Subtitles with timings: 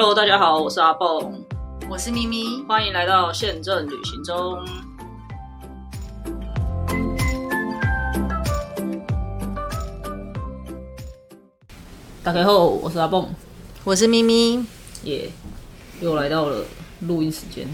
[0.00, 1.32] Hello，大家好，我是阿蹦，
[1.90, 4.64] 我是咪咪，欢迎来到宪政旅行中。
[12.22, 13.28] 打开后，我是阿蹦，
[13.82, 14.64] 我是咪咪，
[15.02, 15.32] 耶、
[16.00, 16.64] 又来到了
[17.00, 17.66] 录音时间，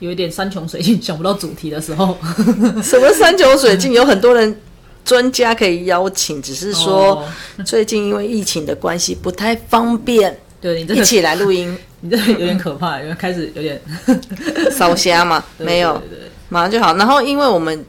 [0.00, 2.18] 有一点山穷水尽，想不到主题的时候。
[2.82, 4.60] 什么山穷水尽，有很多人
[5.04, 7.24] 专家可以邀请，只是说哦。
[7.64, 13.78] 最近因为疫情的关系不太方便对你这，一起来录音， 你这有点可怕，因为开始有点
[14.72, 16.96] 烧瞎嘛， 没有，对对对马上就好。
[16.96, 17.84] 然后因为我们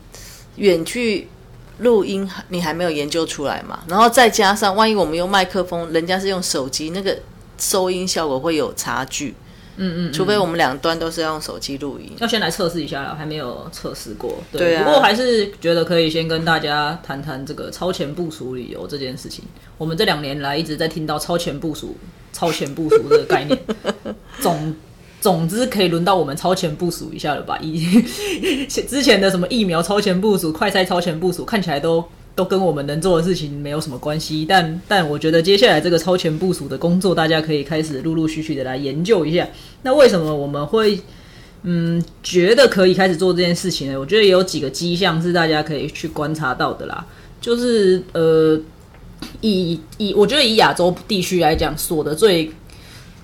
[0.58, 1.30] 远距
[1.80, 7.18] 录音，你还没有研究出来嘛，然后再加上万一我们用麦克风，人家是用手机，那个
[7.58, 9.34] 收音效果会有差距。
[9.78, 12.10] 嗯嗯，除非我们两端都是要用手机录音。
[12.20, 14.42] 要先来测试一下了，还没有测试过。
[14.52, 19.44] 对，对啊不过还是觉得可以先跟大家谈谈这个超前部署旅游这件事情。
[19.77, 21.94] 我们这两年来一直在听到超前部署、
[22.36, 23.58] 超前部署这个概念，
[24.41, 24.76] 总
[25.22, 27.58] 总之可以轮到我们超前部署一下了吧？
[27.62, 28.02] 以
[28.68, 32.04] 之前的什么疫苗超前部署、快筛超前部署，看起来都。
[32.36, 39.48] 都跟我们能做的事情没有什么关系，但但我觉得接下来这个超前部署的工作，大家可以开始陆陆续续的来研究一下。
[39.84, 40.99] 那为什么我们会
[41.64, 43.98] 嗯，觉得可以开始做这件事情呢？
[43.98, 47.05] 我觉得也有几个迹象是大家可以去观察到的啦。
[47.40, 48.60] 就是呃，
[49.41, 52.52] 以以我觉得以亚洲地区来讲，锁的最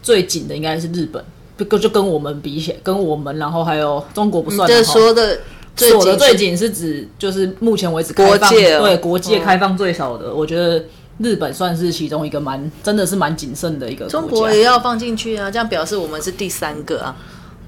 [0.01, 1.23] 最紧的应该是日本，
[1.57, 5.39] 就就跟我们比起来，跟我们，然后还有中国不算这说的
[5.75, 10.83] 锁的最紧是指就是目前为止开放国界哦对国界开放最少的，我觉得
[11.19, 14.27] 日本算是其中一个蛮真的是蛮谨慎的一个中。
[14.27, 17.15] 国也要放进去啊，这样表示我们是第三个啊。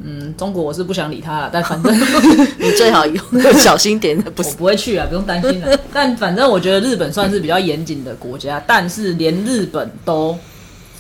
[0.02, 1.94] 嗯，中国我是不想理他了，但反正
[2.59, 3.22] 你最好有
[3.53, 4.52] 小心点的，不 我？
[4.58, 5.77] 不会去啊，不用担心了。
[5.94, 10.38] 但反正我觉得日本算是比较严谨的国家，但是连日本都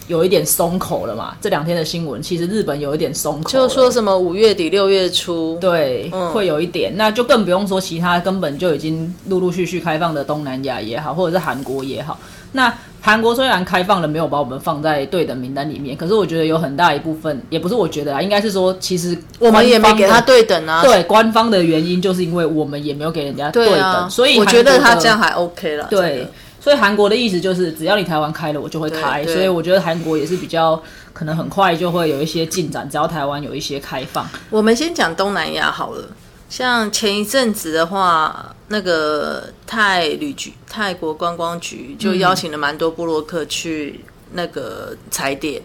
[0.07, 1.35] 有一点松口了嘛。
[1.41, 12.17] 这两天的新闻，其实日本有一点松口了，就说什么五月底六月初，对，嗯会有一点，那就更不用说其他根本就已经陆陆续续开放的东南亚也好，或者是韩国也好。
[12.53, 20.81] 那韩国虽然开放了，没有把我们放在对等名单里面，可是我觉得有很大一部分，也不是我觉得啊，应该是说其实我们也没给他对等啊。
[20.81, 25.87] 对官方的原因，就是因为我们也没有给人家对等，所以我觉得他这样还 OK 了。
[25.89, 26.25] 对，
[26.61, 29.25] 所以韩国的意思就是，只要你台湾开了，我就会开。
[29.25, 30.81] 所以我觉得韩国也是比较
[31.11, 34.25] 可能很快就会有一些进展，只要台湾有一些开放。
[34.49, 36.07] 我们先讲东南亚好了。
[36.53, 44.01] 像前一阵子的话，那个泰旅局、泰国观光局就邀请了蛮多部落客去
[44.33, 45.59] 那个踩点，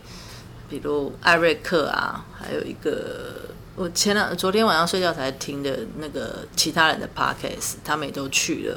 [0.66, 8.76] 比如艾瑞克啊，还有一个我前两昨天晚上睡觉才听的那个其他人的 podcast，他们也都去了，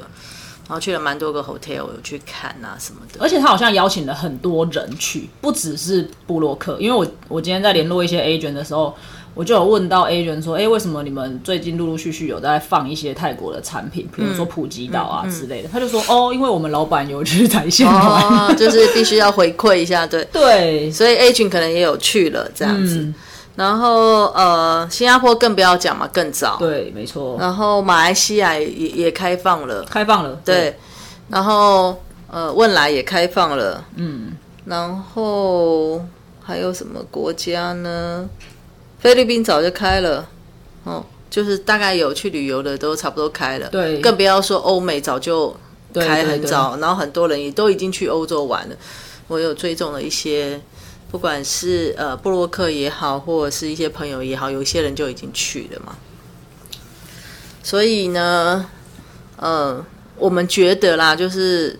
[0.68, 3.20] 然后去了蛮多个 hotel 有去看啊什么的。
[3.22, 6.76] 而且他好像邀请了很多人去，不只是布洛克。
[6.78, 8.94] 因为我我今天在联络一些 agent 的时候，
[9.34, 15.68] 我就有问到 agent 说，哎、为什么你们最近陆陆续续有在放一些泰国的产品，比如说普吉岛啊之类的？
[15.72, 17.94] 他就说，哦，因为我们老板有去台线玩。
[17.96, 22.96] 哦， 就是必须要回馈一下，对，对，所以 A 群可能也有去了这样子。
[22.96, 23.14] 嗯，
[23.56, 26.56] 然后呃，新加坡更不要讲嘛，更早。
[26.58, 30.38] 对，没错，然后马来西亚也也开放了，开放了。
[30.44, 30.76] 对。
[31.28, 31.96] 然后
[32.30, 34.32] 呃，汶莱也开放了，嗯，
[34.66, 35.98] 然后
[36.42, 38.28] 还有什么国家呢？
[39.02, 40.28] 菲律宾早就开了，
[40.84, 43.68] 哦，就是大概有去旅游的都差不多开了。
[43.68, 45.54] 对更不要说欧美早就
[45.92, 48.76] 对开对对很早，然后很多人也都已经去欧洲玩了。
[49.26, 50.60] 我有追踪了一些，
[51.10, 55.96] 不管是呃布洛克也好，或者是一些朋友也好，有一些人就已经去了嘛。
[57.64, 58.68] 所以呢，
[59.36, 59.84] 呃，
[60.16, 61.78] 我们觉得啦，就是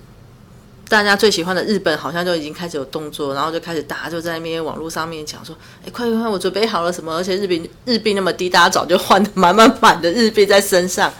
[0.92, 7.16] 大家最喜欢的日本，好像就已经开始有动作，然后就开始打就在那边网络上面讲说，哎，快快快，我准备好了什么？
[7.16, 11.10] 而且日币日币那么低，大家早就换的满满满的日币在身上，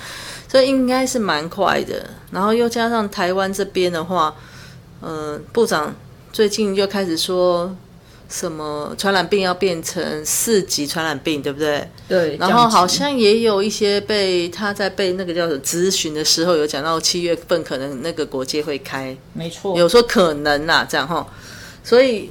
[0.46, 2.04] 所以应该是蛮快的。
[2.30, 4.34] 然后又加上台湾这边的话，
[5.00, 5.94] 嗯，部长
[6.34, 7.74] 最近又开始说
[8.32, 11.86] 什么传染病要变成四级传染病，对不对？
[12.08, 12.36] 对。
[12.38, 21.26] 然后好像也有一些被他在被那个叫什么咨询的时候，有讲到七月份可能那个国界会开，没错，有说可能啦，这样哈，
[21.84, 22.30] 所以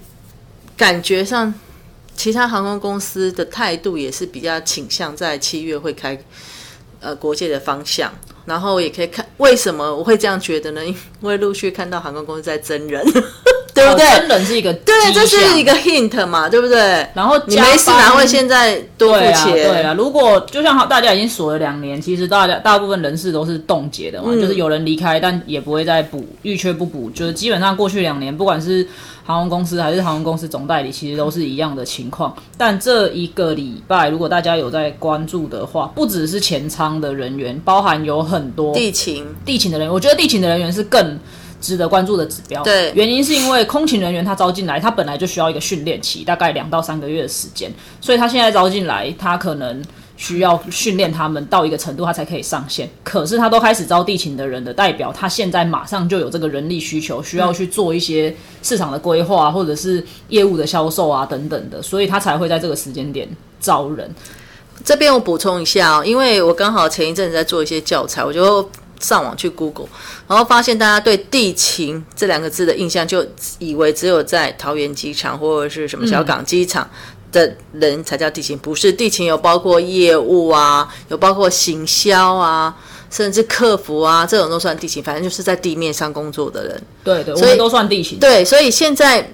[0.75, 1.53] 感觉上
[2.17, 6.19] 其他航空公司的态度也是比较倾向在七月会开
[6.99, 8.11] 呃国界的方向，
[8.51, 10.83] 然后也可以看为什么我会这样觉得呢？
[10.85, 13.01] 因为陆续看到航空公司在增人，
[13.73, 14.05] 对不对？
[14.17, 17.07] 真人是一个对，这是一个 hint 嘛，对不对？
[17.13, 19.95] 然后没事哪班会现在多付对啊，对啊。
[19.97, 28.85] 如果就像大家已经锁了两年，其实大家大部分人事都是冻结的嘛，嗯就是有人离开，但也不会再补，预缺不补，就是基本上过去两年，不管是
[29.31, 32.35] 航空公司还是航空公司总代理，其实都是一样的情况。
[32.57, 41.17] 但这一个礼拜，如果大家有在关注的话，不只是前舱的人员，包含有很多地勤地勤的人员，我觉得地勤的人员是更
[41.59, 42.61] 值得关注的指标。
[42.63, 49.81] 对原因是因为空勤人员他招进来，他本来就需要一个训练期，大概两到三个月的时间，所以他现在招进来，他可能
[50.21, 52.87] 需要训练他们到一个程度，他才可以上线。
[53.03, 58.31] 可是他都开始招地勤的人的代表，他现在马上就有这个人力需求，需要去做一些
[58.61, 63.27] 市场的规划，或者是业务的销售啊等等的，所以他才会在这个时间点
[63.59, 64.13] 招人。
[64.85, 68.69] 这边我补充一下，因为我刚好前一阵子在做一些教材，我就
[68.99, 69.87] 上网去 Google，
[70.27, 73.25] 然后发现大家对地勤这两个字的印象，就
[73.57, 76.87] 以为只有在桃园机场或者是什么小港机场。
[77.31, 82.75] 的人才叫地勤，不是地勤有包括业务啊，有包括行销啊，
[83.09, 86.83] 甚至客服啊，这种都算地勤，反正就是在地面上工作的人。
[87.03, 88.19] 对对，我所以们都算地勤。
[88.19, 89.33] 对，所以现在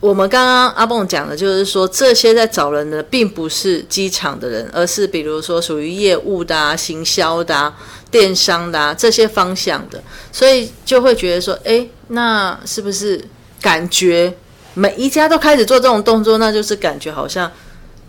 [0.00, 7.74] 我们刚刚阿蹦讲的就是说，这些在找人的并不是机场的人，而是比如说属于业务的、啊、行销的、啊、
[8.10, 13.24] 电商的、啊、这些方向的，所以就会觉得说，哎，那是不是
[13.60, 14.32] 感觉
[14.76, 17.50] 每一家都开始做这种动作，那就是感觉好像。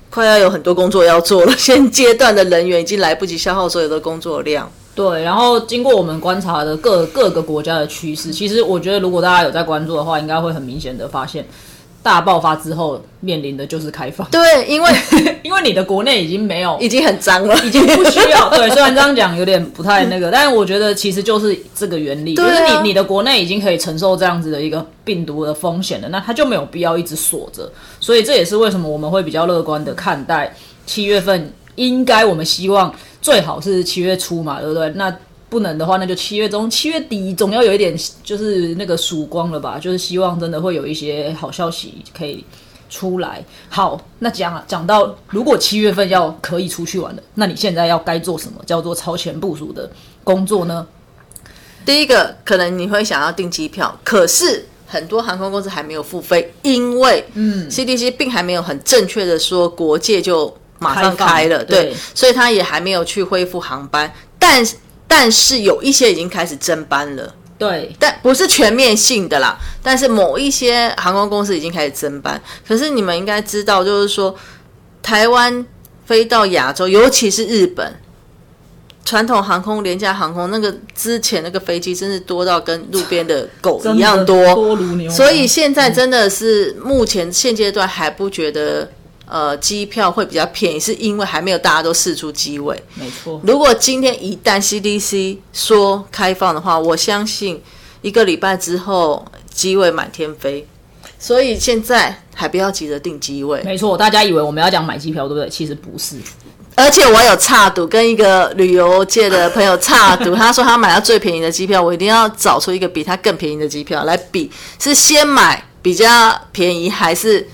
[0.10, 4.72] 快要有很多工作要做了，现阶段的人员已经来不及消耗所有的工作量。
[4.96, 11.46] 对，然后经过我们观察的各各个国家的趋势，其实我觉得如果大家有在关注的话，应该会很明显的发现，
[12.08, 14.90] 大爆发之后面临的就是开放，对，因为
[15.44, 18.50] 因为你的国内已经没有，已经很脏了，已经不需要。
[18.52, 27.70] 对，虽然这样讲有点不太那个，但是我觉得其实就是这个原理，就是你你的国内已经可以承受这样子的一个病毒的风险了，那它就没有必要一直锁着。
[28.00, 30.56] 所以这也是为什么我们会比较乐观的看待
[30.86, 34.88] 七月份，应该我们希望最好是七月初嘛，对不对？
[34.96, 35.14] 那
[35.50, 39.80] 不能的话，那就七月中、七月底总要有一点就是那个曙光了吧？
[39.80, 42.44] 就是希望真的会有一些好消息可以
[42.90, 43.44] 出来。
[43.70, 49.90] 好，那讲讲到如果七月份要可以出去玩了，那你现在要该做什么叫做超前部署的
[50.24, 50.86] 工作呢？
[51.86, 64.62] 第一个可能你会想要订机票，可是很多航空公司还没有付费，因为嗯，CDC 并还没有很正确的说国界就马上开了，对对，所以他也还没有去恢复航班，但
[65.08, 67.34] 但是有一些已经开始增班了。
[67.58, 72.40] 对，但不是全面性的啦，但是某一些航空公司已经开始增班。
[72.68, 74.36] 可是你们应该知道，就是说，
[75.02, 75.66] 台湾
[76.06, 77.96] 飞到亚洲，尤其是日本，
[79.04, 88.92] 传统航空、廉价航空，那个之前那个飞机真是多到跟路边的狗一样多，多如牛所以现在真的是目前现阶段还不觉得。
[89.28, 92.82] 呃，机票会比较便宜，是因为还没有大家都试出机位。
[92.96, 97.62] 没错，如果今天一旦 CDC 说开放的话，我相信
[98.02, 100.66] 一个礼拜之后机位满天飞。
[101.20, 103.98] 所以现在还不要急着订机位，没错。
[103.98, 105.50] 大家以为我们要讲买机票，对不对？
[105.50, 106.16] 其实不是。
[106.76, 117.50] 而且我有差赌，跟一个旅游界的朋友差赌， 他说他买到最便宜的机票，我一定要找出一个比他更便宜的机票来比，是先买比较便宜，还是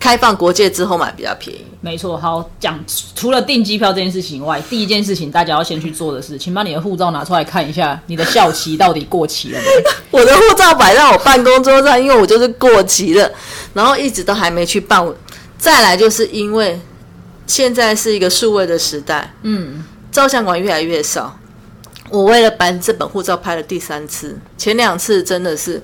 [0.00, 1.64] 开放国界之后买比较便宜？
[1.82, 2.82] 没错，好讲。
[3.14, 9.66] 除了订机票这件事情外，第一件事情大家要先去做的是，请把你的护照拿出来看一下，你的校期到底过期了没？
[10.18, 13.30] 我的护照摆在我办公桌上，因为我就是过期了，
[13.74, 15.06] 然后一直都还没去办。
[15.58, 16.80] 再来就是因为
[17.46, 21.36] 现在是一个数位的时代，嗯，照相馆越来越少。
[22.08, 25.80] 我为了办这本护照拍了第三次，前两次真的是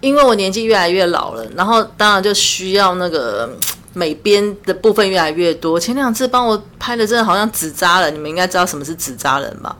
[0.00, 3.58] 因为我年纪越来越老了，然后当然就需要那个嗯
[3.94, 5.78] 美编的部分越来越多。
[5.78, 9.74] 前两次帮我拍的真的好像纸扎人，你们应该知道什么是纸扎人吧？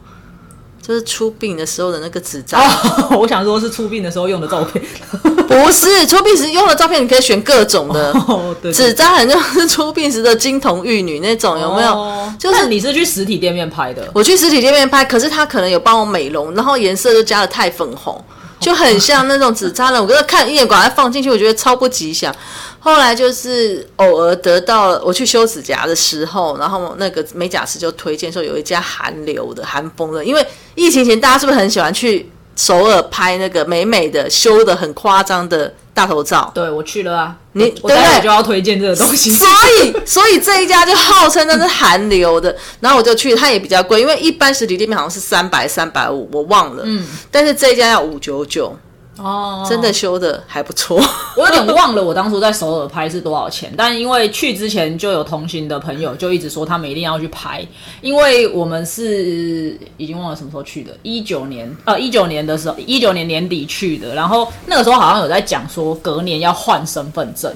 [0.80, 2.58] 就是出殡的时候的那个纸扎
[3.14, 4.82] 我想说是出殡的时候用的照片。
[5.46, 8.10] 不是出殡时用的照片，你可以选各种的。
[8.26, 11.92] 哦，对，纸扎人就是出殡时的金童玉女那种，有没有？
[11.92, 18.22] 哦就是你是去实体店面拍的，我去实体店面拍，可是他可能有帮我美容，然后颜色就加的太粉红，
[18.60, 20.02] 就很像那种纸扎人。
[20.02, 22.34] 我觉得看一眼把它放进去，我觉得超不吉祥。
[22.80, 36.48] 后来就是偶尔得到，我去修指甲的时候，然后那个美甲师就推荐说有一家韩流的、韩风的，因为疫情前大家是不是很喜欢去首尔拍那个美美的、修的很夸张的大头照？
[36.54, 37.34] 对我去了啊。
[37.54, 39.32] 你我待会就要推荐这个东西。
[39.32, 39.48] 所
[39.82, 46.84] 以，所以这一家就号称那是韩流的，然后我就去，它也比较贵，因为一般实体店面好像是三百、三百五，我忘了。
[46.86, 48.76] 嗯，但是这一家要五九九，
[49.18, 51.00] 哦，真的修的还不错。
[51.36, 57.66] 我有点忘了我当初在首尔拍是多少钱，但因为去之前就有同行的朋友就一直说他们一定要去拍，
[58.00, 67.52] 因为我们是已经忘了什么时候去的，一九年呃一九年的时候，一九年年底去的，然后那个时候好像有在讲说隔年要换身份证。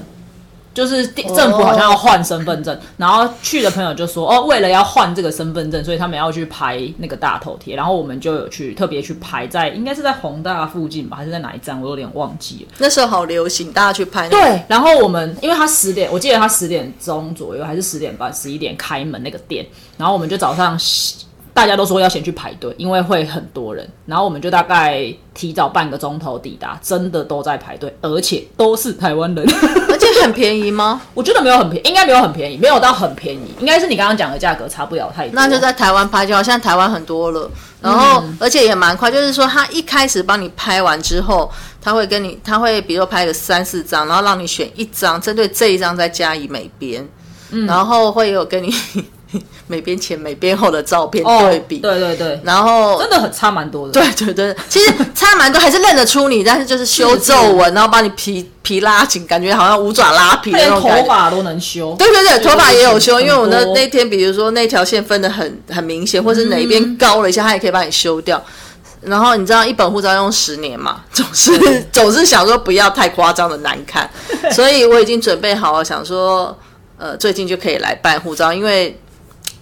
[0.75, 12.75] 就是政府好像要换身份证，然后去的朋友就说哦，为了要换这个身份证，所以他们要去拍那个大头贴，然后我们就有去特别去拍在应该是在宏大附近吧，还是在哪一站，我有点忘记了。
[12.79, 14.37] 那时候好流行，大家去拍、那个。
[14.37, 20.79] 对，然后我们因为他十点，我记得他十点钟左右还是十点半、十一点开门那个店，然后我们就早上
[21.55, 29.45] 大家都说要先去排队，因为会很多人，然后我们就大概提早半个钟头抵达，真的都在排队，而且都是台湾人。
[29.89, 31.01] 而且很便宜吗？
[31.15, 35.35] 我觉得没有很便宜，应该没有很便宜，没有到很便宜，应该是你刚刚讲的价格差不了太多。
[35.35, 37.49] 那就在台湾拍就好，现在台湾很多了，
[37.81, 47.07] 然后、而且也蛮快，就是说他一开始帮你拍完之后，他会跟你，他会比如说拍个三四张，然后让你选一张，针对这一张再加以美编，
[47.67, 48.75] 然后会有跟你
[49.67, 53.93] 美编前、美编后的照片哦对比，对对对，然后真的很差蛮多的。
[53.93, 60.81] 对对对，其实差蛮多，还是认得出你，但是就是修皱纹， 然后把你皮皮拉紧，感觉好像五爪拉皮那种。
[60.81, 61.95] 头发都能修。
[61.99, 68.43] 对对对，头发也有修，因为我那那天，比如说那条线分的很很明显，或是哪一边高了一下，他也可以把你修掉。
[69.01, 74.09] 然后你知道一本护照用十年嘛， 总是总是想说不要太夸张的难看，
[74.53, 76.57] 所以我已经准备好了，想说
[76.99, 78.97] 呃最近就可以来办护照，因为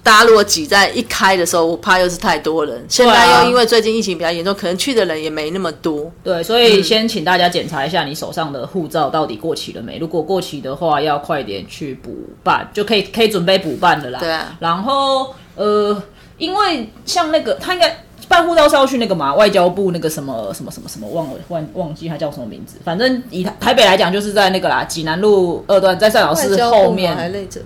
[0.02, 2.85] 大家如果挤在一开的时候，我怕又是太多人。
[2.88, 6.11] 现在又因为最近疫情比较严重，可能去的人也没那么多。
[6.25, 9.99] 对，所以先请大家检查一下你手上的护照到底过期了没。
[9.99, 12.11] 如果过期的话，要快点去补
[12.42, 14.19] 办，就可以可以准备补办的啦。
[14.21, 16.02] 对啊然后呃，
[16.38, 22.76] 因为像那个他应该办护照是要去那个嘛，外交部那个什么什么什么什么，忘了忘忘记他叫什么名字。
[22.85, 27.14] 反正以台台北来讲，就是在那个啦，济南路二段，在赛老师后面。
[27.14, 27.61] 还累着。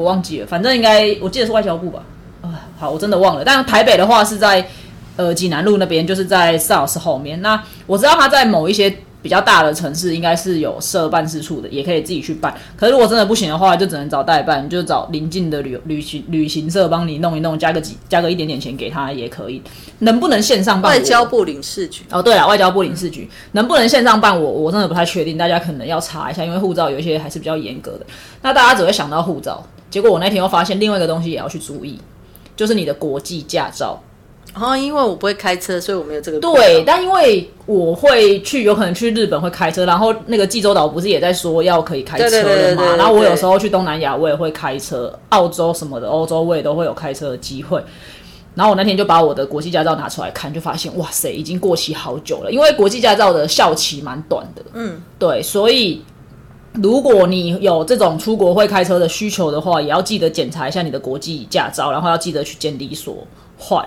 [0.00, 2.02] 我忘记了，反正应该我记得是外交部吧。
[2.40, 3.44] 啊，好，我真的忘了。
[3.44, 4.66] 但台北的话是在
[5.16, 7.40] 呃济南路那边，就是在萨老师后面。
[7.42, 8.90] 那我知道他在某一些
[9.20, 12.54] 比较大的城市应该是有设办事处的，也可以自己去办。
[12.74, 19.60] 可是如果真的不行的话，就只能找代办，就找邻近的旅旅行旅行社帮你弄一弄，加个几加个一点点钱给他也可以。
[19.98, 20.92] 能不能线上办？
[20.92, 22.02] 外交部领事局。
[22.10, 28.06] 哦，对了，外交部领事局、能不能线上办我，我真的不太确定，大家可能要查一下，因为护照有一些还是比较严格的。
[28.40, 32.00] 那大家只会想到护照，结果我那天又发现另外一个东西也要去注意，
[32.56, 34.00] 就是你的国际驾照。
[34.52, 36.40] 然后因为我不会开车，所以我没有这个。
[36.40, 42.82] 对，，但因为我会去，有可能去日本会开车，然后那个济州岛不是也在说要可以开车对对对了嘛？
[42.82, 47.80] 对对然后我有时候去东南亚，我也会开车，澳洲什么的，欧洲我也都会有开车的机会。
[48.56, 52.50] 然后我那天就把我的国际驾照拿出来看，就发现哇塞，已经过期好久了。
[52.50, 56.02] 因为国际驾照的效期蛮短的，嗯，对，所以
[56.72, 63.26] 如果你有这种出国会开车的需求的话，也要记得检查一下你的国际驾照，然后要记得去监理所
[63.58, 63.84] 换。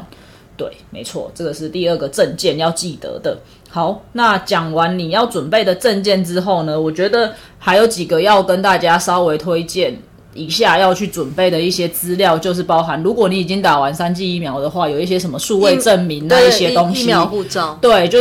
[0.55, 3.37] 对，没错，这个是第二个证件要记得的。
[3.69, 9.97] 好，那讲完你要准备的证件之后呢，我觉得还有几个要跟大家稍微推荐
[10.35, 17.75] 一下要去准备的一些资料，就是包含如果你已经打完三剂疫苗的话，有一些什么数位证明那一些东西，疫苗护照。
[17.81, 18.19] 对，就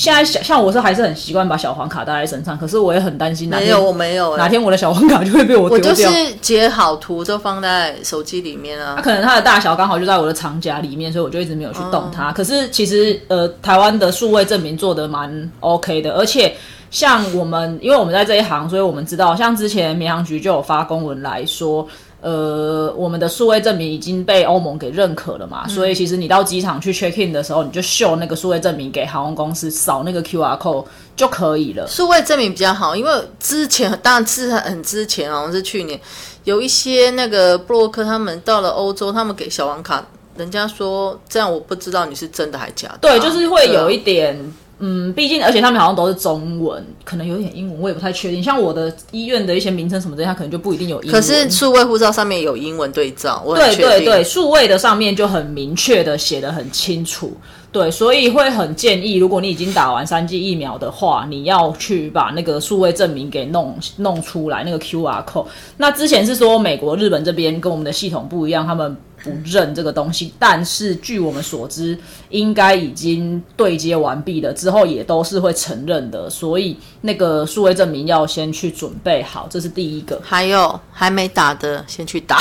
[0.00, 4.38] 现在像像我是还是很习惯把小黄卡带在身上，可是我也很担心哪天没有，我没有、欸。
[4.38, 6.10] 哪天我的小黄卡就会被我我丢掉。
[6.10, 9.02] 就是截好图就放在手机里面啊它。
[9.02, 12.32] 可能它的大小刚好就在我的长夹里面，所以我就一直没有去动哦它。
[12.32, 16.54] 可是其实呃，台湾的数位证明做的蛮 OK 的，而且
[16.90, 21.86] 像我们，因为我们在这一行，所以我们知道，像之前民航局就有发公文来说。
[22.22, 30.84] 呃，我们的数位证明已经被欧盟给认可了嘛，所以其实你到机场去 check in 的时候，你就秀那个数位证明给航空公司，扫那个 QR code
[31.16, 31.86] 就可以了。
[31.88, 35.98] 数位证明比较好，因为之前当然是很之前，好像是去年
[36.44, 40.04] 有一些那个布洛克他们到了欧洲，他们给小黄卡，
[40.36, 44.38] 人家说这样我不知道你是真的还假的啊、对，就是会有一点，
[44.82, 48.42] 嗯，毕竟而且他们好像都是中文，可能有一点英文，我也不太确定。
[48.42, 51.20] 像我的医院的一些名称什么的，它可能就不一定有英文。
[51.20, 54.00] 可是数位护照上面有英文对照，我很对。
[54.00, 57.36] 对对，数位的上面就很明确的写的很清楚。
[57.72, 65.46] 对，所以会很建议，如果你已经打完三剂疫苗的话，你要去把那个数位证明给弄弄出来，那个 QR code。
[65.76, 71.98] 那之前是说美国、日本这边跟我们的系统不一样，他们不认这个东西，但是据我们所知，
[72.28, 76.28] 应该已经对接完毕了，之后也都是会承认的。
[76.28, 80.20] 所以那个数位证明要先去准备好，这是第一个。
[80.24, 82.38] 还有还没打的先去打。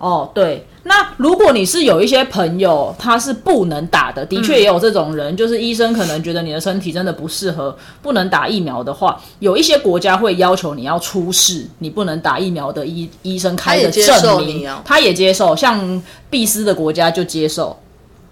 [0.00, 17.78] 哦，对，那如果你是有一些朋友他是不能打的，的确也有这种人，就是医生可能觉得你的身体真的不适合，不能打疫苗的话，有一些国家会要求你要出示你不能打疫苗的医医生开的证明他也接受，像必斯的国家就接受。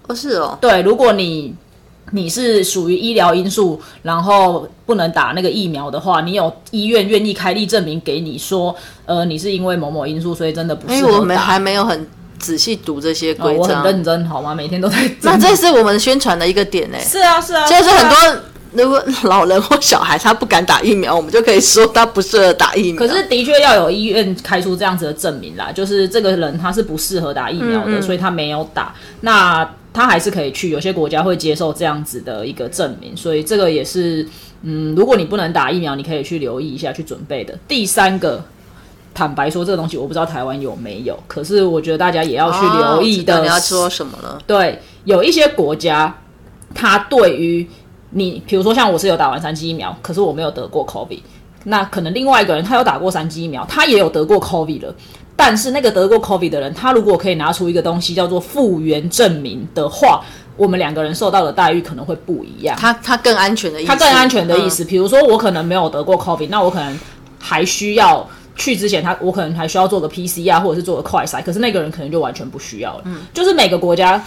[0.07, 1.53] 不是哦，对，如果你
[2.11, 8.75] 你是属于医疗因素，然后不能打那个疫苗的话，你有医院愿意开立证明给你说，
[9.05, 11.07] 呃，你是因为某某因素，所以真的不适合打。
[11.07, 13.59] 因为我们还没有很仔细读这些哦规章。
[13.59, 14.55] 我很认真好吗？
[14.55, 22.99] 每天都在那这是我们宣传的一个点呢，是啊是啊，就是很多如果老人或小孩他不敢打疫苗，我们就可以说他不适合打疫苗。
[22.99, 28.93] 可是的确要有医院开出这样子的证明啦，就是这个人他是不适合打疫苗的，所以他没有打。
[29.21, 29.67] 那
[29.99, 34.25] 他还是可以去，有些国家会接受这样子的一个证明，所以这个也是，
[34.61, 37.53] 嗯，如果你不能打疫苗，你可以去留意一下，去准备的。
[37.67, 38.41] 第三个，
[39.13, 43.39] 坦白说，这个东西我不知道台湾有没有，可是我觉得大家也要去留意的。
[43.39, 44.41] 哦你要说什么了？
[44.47, 46.15] 对，有一些国家，
[46.73, 47.67] 他对于
[48.11, 51.19] 你，比如说像我是有打完三剂疫苗，可是我没有得过 COVID，
[51.65, 54.95] 那可能另外一个人他有打过三剂疫苗，他也有得过 COVID 了。
[55.41, 60.21] 但是那个得过 COVID 的人，他如果可以拿出一个东西叫做复原证明的话，
[60.57, 62.77] 我们两个人受到的待遇可能会不一样。
[62.77, 64.83] 他他更安全的意思，他更安全的意嗯思。
[64.83, 66.99] 比如说，我可能没有得过 COVID，那我可能
[67.39, 73.03] 还需要去之前他，我可能还需要做个 PCR 或者是做个快筛，可是那个人可能就完全不需要了。
[73.05, 74.21] 嗯，就是每个国家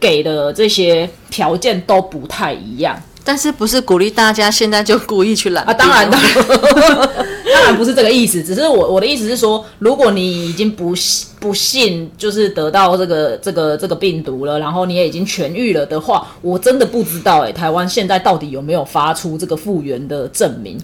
[0.00, 5.72] 给的这些条件都不太一样但是不是鼓励大家现在就故意去懒啊。
[5.72, 6.34] 当然，当然，
[7.54, 10.94] 当然不是这个意思，只是我我的意思是说，如果你已经不
[11.40, 20.78] 不幸就是得到这个这个这个病毒了，然后你也已经痊愈了的话，我真的不知道哎、台湾现在到底有没有发出这个复原的证明？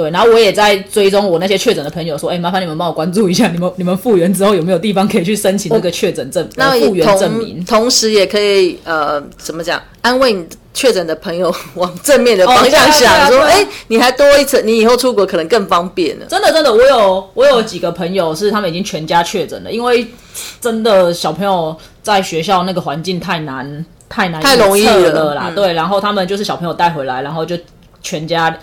[0.00, 6.48] 对，然后我也在追踪我那些确诊的朋友，说，哎、麻烦你们帮我关注一下，你们你们复原之后有没有地方可以去申请这个确诊证、
[6.80, 7.62] 复原证明？
[7.66, 16.24] 同时也可以呃，怎么讲，安慰你确诊的朋友 往正面的方向哦对啊想，说，哎、你还多一层，你以后出国可能更方便了。
[16.24, 20.06] 真的真的，我有我有几个朋友是他们已经全家确诊了，因为
[20.62, 27.54] 真的小朋友在学校那个环境太难太难太容易了了啦，嗯对，然后他们就是小朋友带回来，然后就
[28.02, 28.56] 全家。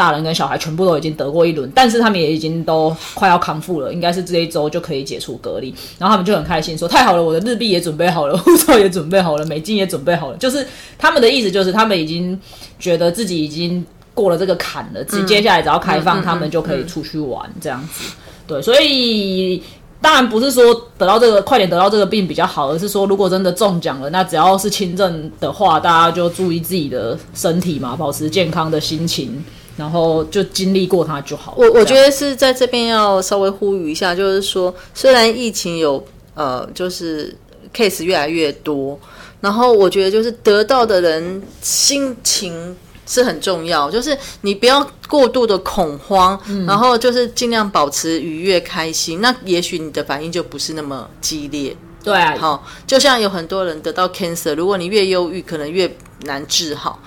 [0.00, 5.68] 大人跟小孩全部都已经得过一轮，但是他们也已经都快要康复了，应该是这一周就可以解除隔离。
[5.98, 12.40] 然后他们就很开心说：“太好了，我的日币也准备好了，护照也准备好了，美金也准备好了。”就是他们的意思，就是他们已经
[12.78, 13.84] 觉得自己已经
[14.14, 18.10] 过了这个坎了，只接下来只要开放，他们就可以出去玩这样子。
[18.46, 19.62] 对，所以
[20.00, 29.44] 当然不是说得到这个快点得到这个病比较好，而是说如果真的中奖了，那只要是轻症的话，大家就注意自己的身体嘛，保持健康的心情，
[29.76, 31.58] 然后就经历过它就好了。
[31.58, 36.04] 我我觉得得是在这边要稍微呼吁一下，就是说，虽然疫情有
[36.34, 37.34] 呃，就是
[37.74, 38.98] case 越来越多，
[39.40, 51.76] 然后我觉得就是得到的人心情是很重要，就是你不要过度的恐慌，然后就是尽量保持愉悦开心，那也许你的反应就不是那么激烈。
[52.02, 56.98] 对啊，好，就像有很多人得到 cancer，如果你越忧郁，可能越难治好。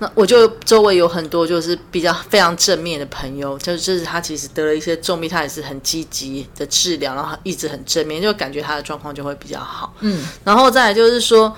[0.00, 9.94] 那我就周围有很多就是比较非常正面的朋友，就是就是他其实得了一些重病，他也是很积极的治疗，然后一直很正面，就感觉他的状况就会比较好。
[10.00, 11.56] 嗯，然后再来就是说，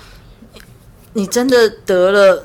[1.15, 2.45] 你真的得了，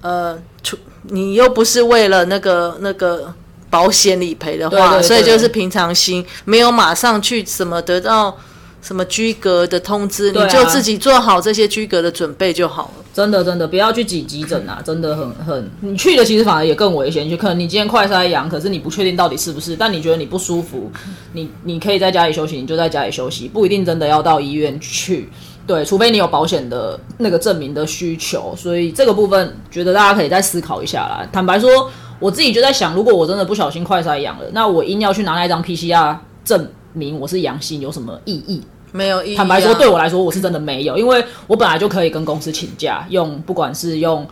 [0.00, 3.32] 呃，出你又不是为了那个那个
[3.70, 8.36] 保险理赔的话，对对对所以就是平常心，没有马上去怎么得到
[8.82, 13.04] 什么居格的通知，啊你就自己做好这些居格的准备就好了。
[13.14, 17.28] 真的真的不要去挤急诊啊，真的很很，你去的其实反而也更危险。
[17.30, 20.90] 就可能你今天快筛阳，可是你不确定到底是不是，但你觉得你不舒服，
[21.32, 25.28] 你你可以在家里休息，你就在家里休息，不一定真的要到医院去。
[25.64, 31.24] 对，除非你有保险的那个证明的需求，所以这个部分觉得大家可以再思考一下啦。
[31.32, 38.60] 坦白说，我自己就在想，如果我真的不小心快筛阳了，那我硬要去拿那一张 PCR 证明我是阳性，有什么意义？
[38.92, 39.38] 没有意义、啊。
[39.38, 44.24] 坦白说，对我来说，我是真的没有，因为我本来就可以跟公司请假，用不管是用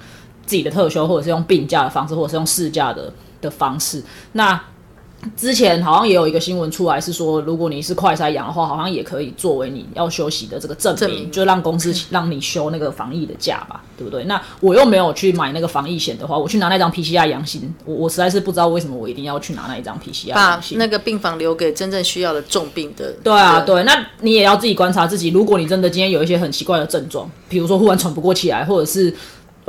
[0.46, 4.02] 自己的特休，或者是用病假的方式，或者是用事假的的方式。
[4.32, 4.60] 那
[5.36, 14.24] 之前好像也有一个新闻出来，是说如果你是快筛阳的话，好像也可以作为你要休息的这个证明，证明就让公司 让你休那个防疫的假吧，对不对？
[14.24, 20.78] 那我又没有去买那个防疫险的话，我去拿那张 PCR 阳性，我我实在是不知道为什么我一定要去拿那一张 PCR 把阳性。
[20.78, 23.12] 那个病房留给真正需要的重病的。
[23.22, 25.28] 对啊，对，那你也要自己观察自己。
[25.28, 29.14] 如果你真的今天有一些很奇怪的症状，比如说忽然喘不过气来，或者是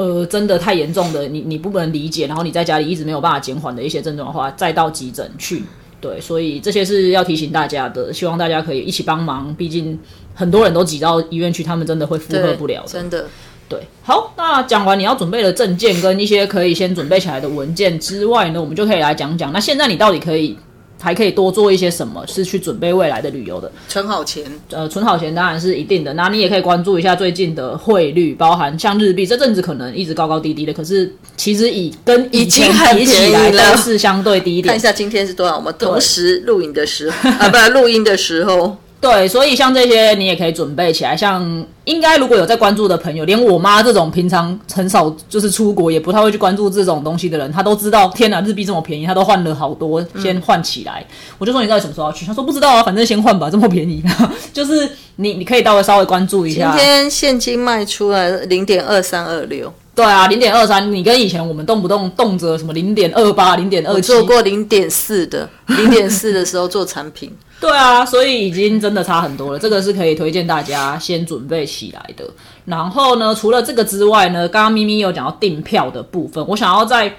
[0.02, 5.64] 呃真的太严重的，你你不能理解，然后你在家里一直没有办法减缓的一些症状的话，再到急诊去
[6.00, 9.98] 对，所以这些是要提醒大家的，希望大家可以一起帮忙，毕竟
[10.34, 12.88] 很多人都挤到医院去，他们真的会负荷不了的。
[12.88, 13.26] 真的。
[13.70, 20.58] 对，好，那讲完你要准备的证件跟一些可以先准备起来的文件之外呢，我们就可以来讲讲，那现在你到底可以
[21.02, 23.72] 还可以多做一些什么，是去准备未来的旅游的。
[23.88, 26.14] 存好钱，呃，存好钱当然是一定的。
[26.14, 34.72] 那你也可以关注一下最近的汇率，包含像日币这阵子可能一直高高低低的，可是其实以跟以前比起来都是相对低一点。
[34.72, 35.56] 看一下今天是多少？
[35.58, 38.78] 我们同时录影的时候 啊，不，录音的时候。
[39.02, 41.18] 对，所以像这些你也可以准备起来。
[41.18, 48.08] 像应该如果有在关注的朋友，连我妈这种平常很少就是出国，也不太会去关注这种东西的人，她都知道。
[48.10, 51.04] 天哪，日币这么便宜，她都换了好多，先换起来。
[51.40, 52.28] 我就说你到底什么时候要去？
[52.28, 54.04] 她说不知道啊，反正先换吧，这么便宜。
[54.54, 56.72] 就是你你可以到微稍微关注一下。
[56.72, 59.74] 今天现金卖出来零点二三二六。
[60.02, 67.32] 对啊，零点二三，你跟以前我们动不动动辄什么零点二八、零点二七，做过零点四的， 零点四的时候做产品。
[67.60, 69.60] 对啊，所以已经真的差很多了。
[69.60, 72.28] 这个是可以推荐大家先准备起来的。
[72.66, 77.14] 然后呢，除了这个之外呢，刚刚咪咪有讲到订票的部分，我想要再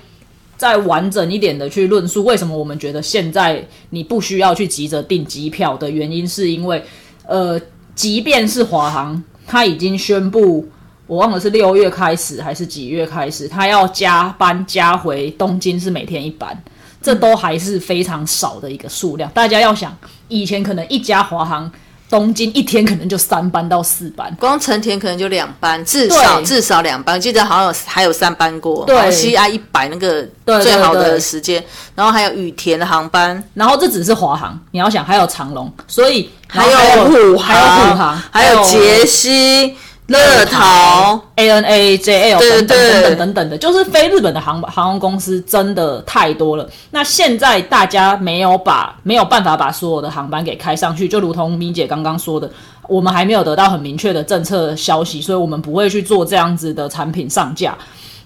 [0.56, 6.82] 再完整一点的去论述为什么我们觉得现在你不需要去急着订机票的原因，是因为
[7.28, 7.60] 呃，
[7.94, 10.66] 即便是华航，它已经宣布。
[11.06, 16.56] 我忘了是六月开始还是几月开始，他要加班加回东京是每天一班，
[17.02, 19.30] 这都还是非常少的一个数量。
[19.32, 19.94] 大家要想，
[20.28, 21.70] 以前可能一家华航
[22.08, 27.20] 东京一天可能就三班到四班，光成田可能就两班，至少至少两班。
[27.20, 30.26] 记得好像有还有三班过，对西安一百那个
[30.62, 31.62] 最好的时间，
[31.94, 39.76] 然后还有羽田的航班，然后这只是华航，你要想还有长龙，所以还有虎还有虎航，还有杰西。
[40.12, 46.68] 乐桃、ANA、JL 等等等等等等的，就是非日本的航航空公司真的太多了。
[46.90, 52.48] 那现在大家没有把没有办法把所有的航班给开上去，就如同咪姐刚刚说的，
[52.88, 57.76] 我们还没有得到很明确的政策消息，所以我们不会去做这样子的产品上架。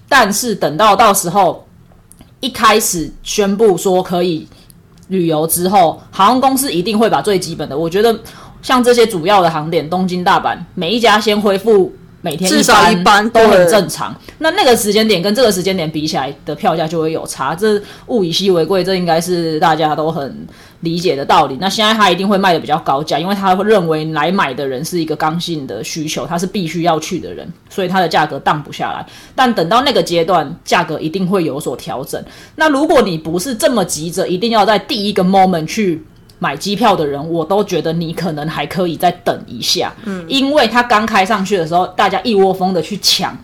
[0.08, 1.66] 但是等到到时候
[2.40, 4.46] 一开始宣布说可以
[5.08, 8.18] 旅游之后，航空公司一定会把最基本的，我觉得。
[8.66, 14.12] 像这些主要的航点，东京、大阪，每一家先恢复每天至少一班都很正常。
[14.38, 20.44] 那那个时间点跟这个时间点比起来的票价就会有差，这物以稀为贵，这应该是大家都很
[20.80, 21.56] 理解的道理。
[21.60, 29.06] 那现在他一定会卖的比较高价，因为他会认为来买的人是一个刚性的需求，他是必须要去的人，所以它的价格荡不下来。
[29.36, 32.20] 但等到那个阶段，价格一定会有所调整。
[32.56, 36.04] 那如果你不是这么急着，一定要在第一个 moment 去。
[36.38, 43.36] 买机票的人，我都觉得你可能还可以再等一下，嗯，因为他刚开上去的时候，大家一窝蜂的去抢，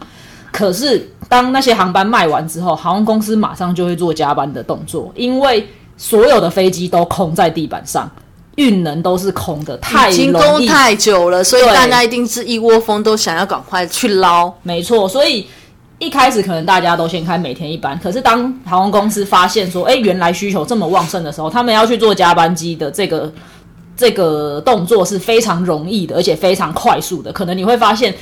[0.50, 8.10] 可是当那些航班卖完之后，航空公司马上就会做加班的动作，因为所有的飞机都空在地板上，
[8.56, 15.46] 运能都是空的，太停工太久了，所以大家一定是一窝蜂都想要赶快去捞，没错，所以。
[16.02, 23.32] 一开始可能大家都先开每天一班，可是当航空公司发现说，哎，原来需求这么旺盛的时候，他们要去做加班机的这个
[23.96, 27.32] 这个动作是非常容易的，而且非常快速的。
[27.32, 28.12] 可能你会发现，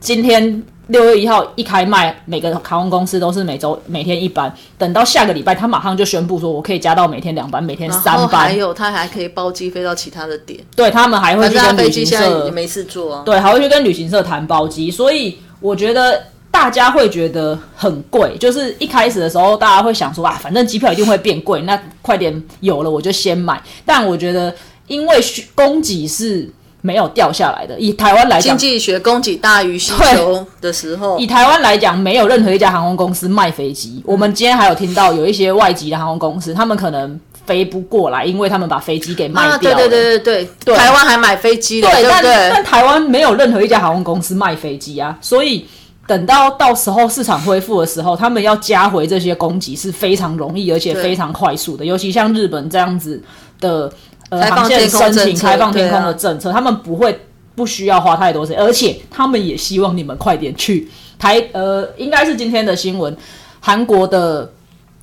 [0.00, 10.58] 今天六月一号一开卖，每个航空公司都是每周每天一班，等到下个礼拜，他马上就宣布说，我可以加到每天两班，每天三班，还有他还可以包机飞到其他的点。
[10.74, 16.18] 对他们还会去跟旅行社没事做，对，还会去跟旅行社谈包机，所以我觉得。
[16.60, 23.58] 大家会觉得很贵，就是一开始的时候，大家会想说啊，反正机票一定会变贵，那快点有了我就先买。
[23.86, 24.54] 但我觉得，
[24.86, 25.18] 因为
[25.54, 26.46] 供给是
[26.82, 34.02] 没有掉下来的，以台湾来讲，经济学供给大于需求的时候，以台湾来讲，没有任何一家航空公司卖飞机。
[34.04, 39.76] 我们今天还有听到有一些外籍的航空公司，他们可能飞不过来，因为他们把飞机给卖掉了。
[39.78, 42.50] 对对对对对，台湾还买飞机的，对但对？
[42.52, 45.66] 但台湾没有任何一家航空公司卖飞机啊，所以。
[46.10, 51.84] 等到到时候市场恢复的时候，他们要加回这些供给是非常容易而且非常快速的。
[51.84, 53.22] 尤其像日本这样子
[53.60, 53.88] 的
[54.28, 57.16] 呃航线申请开放天空的政策，他们不会
[57.54, 63.16] 不需要花太多时间，而且他们也希望你们快点去台呃，应该是今天的新闻，
[63.60, 64.50] 韩国的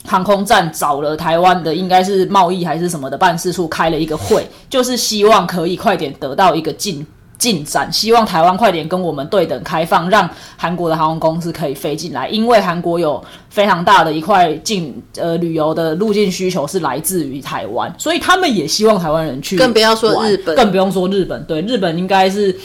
[0.03, 7.07] 航空站找了台湾的应该是贸易还是什么的办事处开了一个会，就是希望可以快点得到一个进。
[7.37, 12.27] 进展，希望台湾快点跟我们对等开放，让韩国的航空公司可以飞进来。
[12.29, 19.57] 因为韩国有非常大的一块进呃旅游的路径需求是来自于台湾，所以他们也希望台湾人去。
[19.57, 21.43] 更不要说日本，更不用说日本。
[21.45, 22.55] 对，日本应该是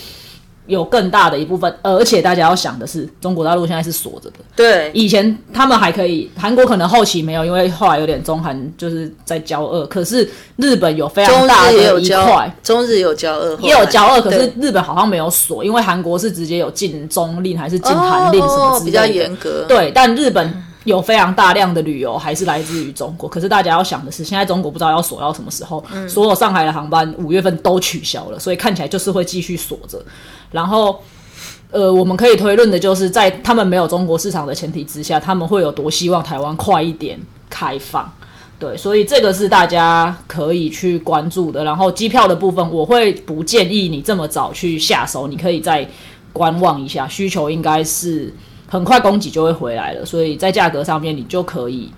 [0.72, 4.36] 有更大的一部分，而且大家要想的是，中国大陆现在是锁着的。
[4.56, 9.86] 对，以前他们还可以，韩国可能后期没有，因为后来有点中韩就是在交恶。
[9.86, 19.66] 可是日本有非常大也有的一块，，中日有交恶，也有交恶，可是日本好像没有锁，因为韩国是直接有禁中令还是禁韩令什么之类的，哦比较严格。
[19.68, 23.28] 对，但日本有非常大量的旅游还是来自于中国。
[23.28, 30.02] 可是大家要想的是，现在中国不知道要锁到什么时候，所有上海的航班五月份都取消了，所以看起来就是会继续锁着。
[30.52, 31.02] 然后，
[31.70, 37.18] 呃，我们可以推论的就是，在他们没有中国市场的前提之下，他们会有多希望台湾快一点
[37.50, 38.10] 开放。
[38.58, 41.64] 对，所以这个是大家可以去关注的。
[41.64, 45.88] 然后机票的部分，我会不建议你这么早去下手，你可以再
[46.32, 48.32] 观望一下，需求应该是
[48.68, 51.90] 很快供给就会回来了，所以在价格上面你就可以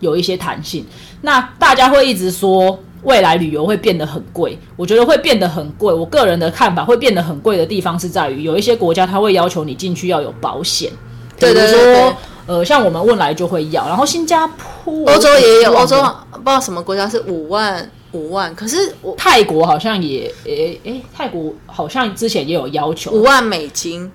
[0.00, 0.84] 有一些弹性。
[1.22, 5.94] 那大家会一直说未来旅游会变得很贵，我觉得会变得很贵。
[5.94, 10.90] 我个人的看法，会变得很贵的地方是在于有一些国家他会要求你进去要有保险，
[11.38, 12.12] 比如说对对
[12.46, 15.96] 呃，像我们问来就会要，然后新加坡、欧洲也有，我欧洲
[16.32, 24.10] 不知道什么国家是五万五万，可是我泰国好像也诶诶，泰国好像之前也有要求，五万美金，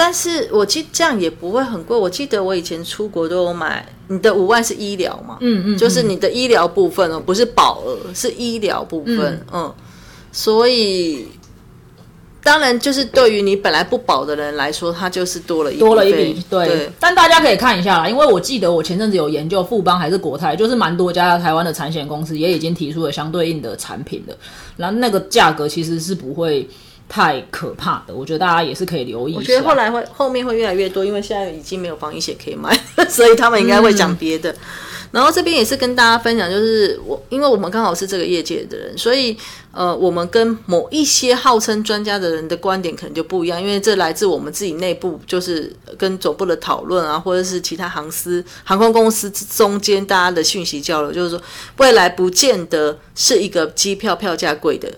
[0.00, 1.96] 但是我记这样也不会很贵。
[1.96, 5.38] 我记得我以前出国都有买，你的五万是医疗嘛？
[5.40, 9.44] 嗯嗯，就是你的医疗部分哦，不是保额，是医疗部分。
[9.52, 9.74] 嗯
[10.30, 11.26] 所以
[12.44, 16.68] 当然就是对于你本来不保的人来说，它就是多了一多了一笔，对。
[16.68, 24.36] 对但大家可以看一下啦，因为我记得我前阵子有研究富邦还是国泰，就是蛮多家台湾的产险公司也已经提出了相对应的产品的，
[24.76, 26.68] 然后那个价格其实是不会
[27.08, 29.34] 太可怕的，我觉得大家也是可以留意。
[29.34, 34.54] 我觉得后来会后面会越来越多，因为现在已经没有防疫险可以买，所以他们应该会讲别的。
[35.10, 39.34] 然后这边也是跟大家分享，就是我因为我们刚好是这个业界的人，所以
[39.72, 51.40] 呃，我们跟某一些号称专家的人的观点可能就不一样，因为这来自我们自己内部，就是跟总部的讨论啊，或者是其他航司、航空公司中间大家的讯息交流，就是说
[51.78, 54.92] 未来不见得是一个机票票价贵的。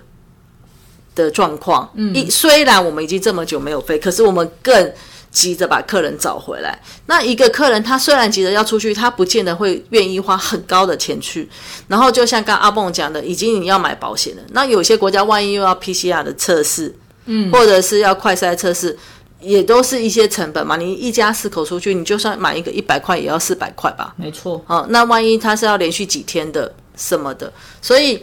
[1.14, 4.92] 的状况，嗯，一虽然我们已经这么久没有飞，可是我们更
[5.30, 6.76] 急着把客人找回来。
[7.06, 11.48] 那一个客人他虽然急着要出去，他不见得会愿意花很高的钱去。
[11.86, 14.42] 然后就像刚阿蹦讲的，已经你要买保险了。
[14.52, 16.94] 那有些国家万一又要 PCR 的测试，
[17.26, 18.98] 嗯，或者是要快筛测试，
[19.40, 20.76] 也都是一些成本嘛。
[20.76, 24.12] 你一家四口出去，你就算买一个一百块，也要四百块吧。
[24.16, 28.20] 没错，哦，那万一他是要连续几天的什么的，所以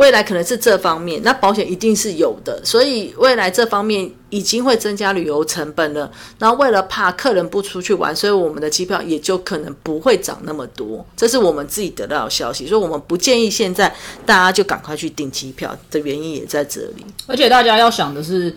[0.00, 6.10] 未来可能是这方面，那保险一定是有的，所以未来这方面已经会增加旅游成本了。
[6.38, 17.04] 那为了怕客人不出去玩，所以我们的机票也就可能不会涨那么多，这是我们自己得到的消息，所以我们不建议现在大家就赶快去订机票的原因也在这里。
[17.26, 18.56] 而且大家要想的是，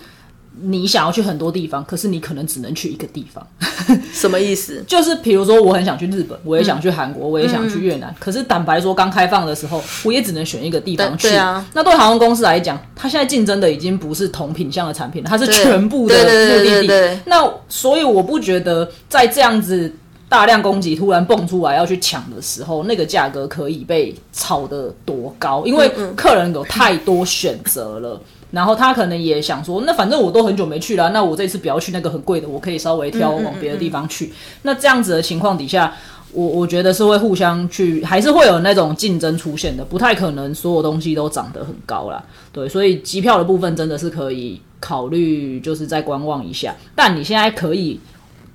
[0.62, 3.46] 你想要去很多地方，可是你可能只能去一个地方。
[4.14, 4.84] 什么意思？
[4.88, 8.16] 就是比如说，我很想去日本，我也想去韩国，我也想去越嗯南。
[8.20, 11.36] 可是坦白说，刚开放的时候，我也只能选一个地方去。
[11.36, 17.20] 啊那对航空公司来讲，它现在竞争的已经不是同品相的产品了，它是全部的目的地。
[17.26, 19.92] 那所以我不觉得在这样子
[20.30, 28.22] 大量供给突然蹦出来要去抢的时候，那个价格可以被炒得多高，因为嗯客人有太多选择了。
[28.54, 34.32] 然后他可能也想说，那反正我都很久没去了，那我这次不要去那个很贵的，我可以稍微挑嗯往别的地方去。
[34.62, 35.92] 那这样子的情况底下，
[36.32, 42.24] 我我觉得是会互相去，还是会有那种竞争出现的，不太可能所有东西都涨得很高啦。
[42.52, 46.76] 对，所以机票的部分真的是可以考虑，就是再观望一下。
[46.94, 48.00] 但你现在可以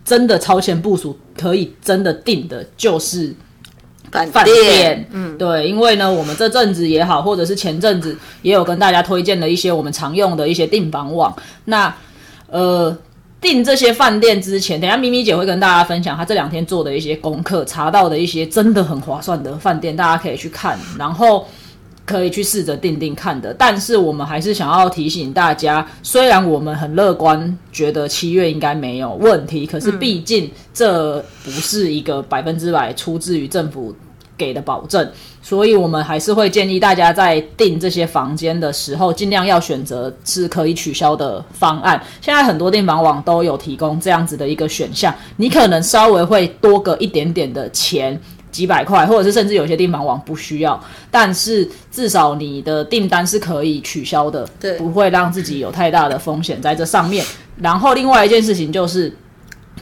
[0.04, 3.34] 真的超前部署，可以真的定的就是
[4.10, 11.34] 饭饭店，嗯，对，因为呢，我们这阵子也好，或者是前阵子也有跟大家推荐了一些我们常用的一些订房网。
[11.64, 11.94] 那
[12.50, 12.96] 呃，
[13.40, 21.46] 订这些饭店之前，等下咪咪姐会跟大家分享她这两天做的一些功课，查到的一些真的很划算的饭店，大家可以去看，然后。
[22.08, 33.94] 可以去试着定定看的，但是我们还是想要提醒大家，虽然我们很乐观，觉得七月应该没有问题，可是毕竟这不是一个百分之百出自于政府
[34.38, 35.06] 给的保证，
[35.42, 42.02] 所以我们还是会建议大家在订这些房间的时候，尽量要选择是可以取消的方案。
[42.22, 48.18] 现在很多订房网都有提供这样子的一个选项，你可能稍微会多个一点点的钱。
[48.50, 50.78] 几百块，或者是甚至有些订房网不需要，
[51.10, 57.24] 但是至少你的订单是可以取消的，对不会让自己有太大的风险在这上面。
[57.58, 59.12] 然后另外一件事情就是，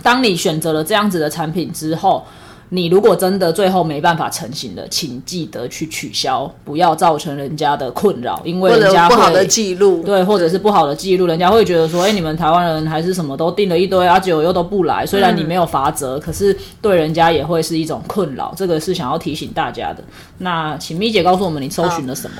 [0.03, 2.25] 当你选择了这样子的产品之后，
[2.71, 15.07] 你如果真的最后没办法成型的，请记得去取消，不要造成人家的困扰，因为人家不好的会记录，对，或者是不好的记录，人家会觉得说，哎、你们台湾人还是什么都订了一堆啊，结果又都不来。
[15.07, 20.03] 虽然你没有罚则，可是对人家也会是一种困扰，这个是想要提醒大家的。
[20.39, 22.37] 那请咪姐告诉我们，你搜寻了什么？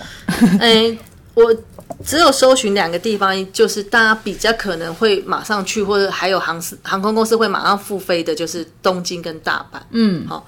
[0.61, 0.97] 哎，
[1.35, 1.45] 我
[2.05, 9.79] 只有搜寻两个地方，就是大家比较可能会马上去，或者还有航司航空公司会马上复飞的，就是东京跟大阪。
[9.91, 10.47] 嗯，好，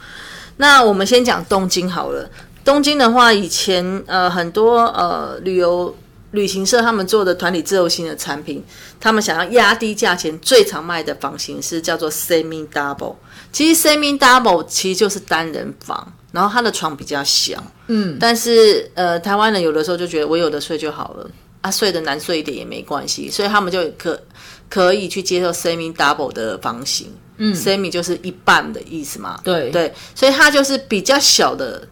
[0.57, 2.29] 那我们先讲东京好了。
[2.65, 5.97] 东京的话，以前呃很多呃旅游
[6.33, 8.63] 旅行社他们做的团体自由行的产品，
[9.01, 13.15] 他们想要压低价钱，最常卖的房型是叫做 semi double。
[13.51, 17.63] 其实 semi double 其实就是单人房，然后他的床比较小。
[17.87, 24.21] 嗯，但是呃，台湾人有的时候就觉得我有的睡就好了，啊，睡的难睡一点也没关系，所以他们就可
[24.69, 27.13] 可以去接受 semi double 的房型。
[27.39, 29.41] 嗯，semi 就是一半的意思嘛。
[29.45, 31.87] 对对，所以它就是比较小的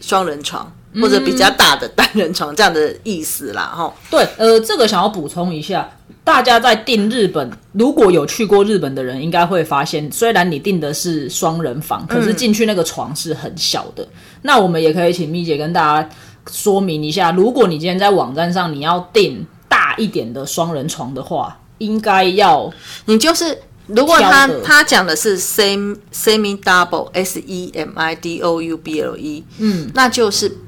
[0.00, 0.70] 双人床。
[1.00, 3.92] 或者比较大的单人床这样的意思啦，哈。
[4.10, 5.88] 对，呃，这个想要补充一下，
[6.24, 14.06] 大家在订日本，如果有去过日本的人，应该会发现，虽然你订的是双人房，可是进去那个床是很小的。
[14.42, 16.08] 那我们也可以请蜜姐跟大家
[16.50, 22.72] 说明一下，如果你今天在网站上你要订大一点的双人床的话，应该要
[23.06, 30.58] 你就是如果他他讲的是 semi semi double s e m i d o u b l e，嗯，那就是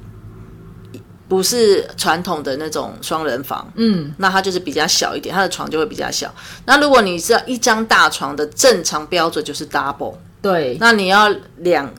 [1.26, 6.32] 不是传统的那种双人房，嗯，那它就是比较小一点，它的床就会比较小。
[6.66, 11.90] 那如果你是要一张大床的正常标准就是 double，对那你要两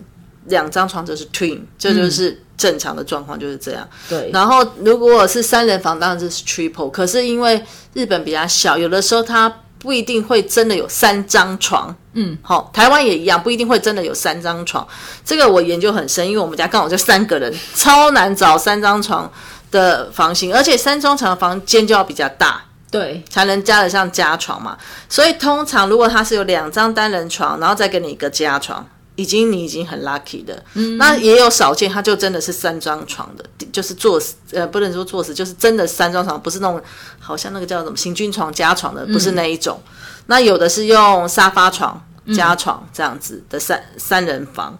[0.46, 3.88] 两张床就是 twin，这就是正常的状况就是这样。
[4.08, 6.92] 对，然后如果是三人房，当然就是 triple。
[6.92, 11.96] 可是因为日本比较小，有的时候它不一定会真的有三张床。
[12.14, 14.88] 嗯，好，台湾也一样，不一定会真的有三张床。
[15.24, 19.32] 这个我研究很深，因为我们家刚好就三个人，超难找三张床
[19.72, 22.62] 的房型，而且三张床的房间就要比较大。
[22.92, 24.78] 对才能加得上加床嘛，
[25.10, 30.64] 所以通常如果它是有两张单人床，然后再给你一个加床，已经你已经很 lucky 的。
[30.74, 36.82] 嗯，那也有少见，他就真的是三张床的，就是坐死呃不能说坐死，就是真的三张床，不是那种
[37.20, 39.80] 好像那个叫什么行军床加床的，不是那一种。
[40.28, 42.04] 那有的是用沙发床
[42.36, 44.78] 加床这样子的三、三人房，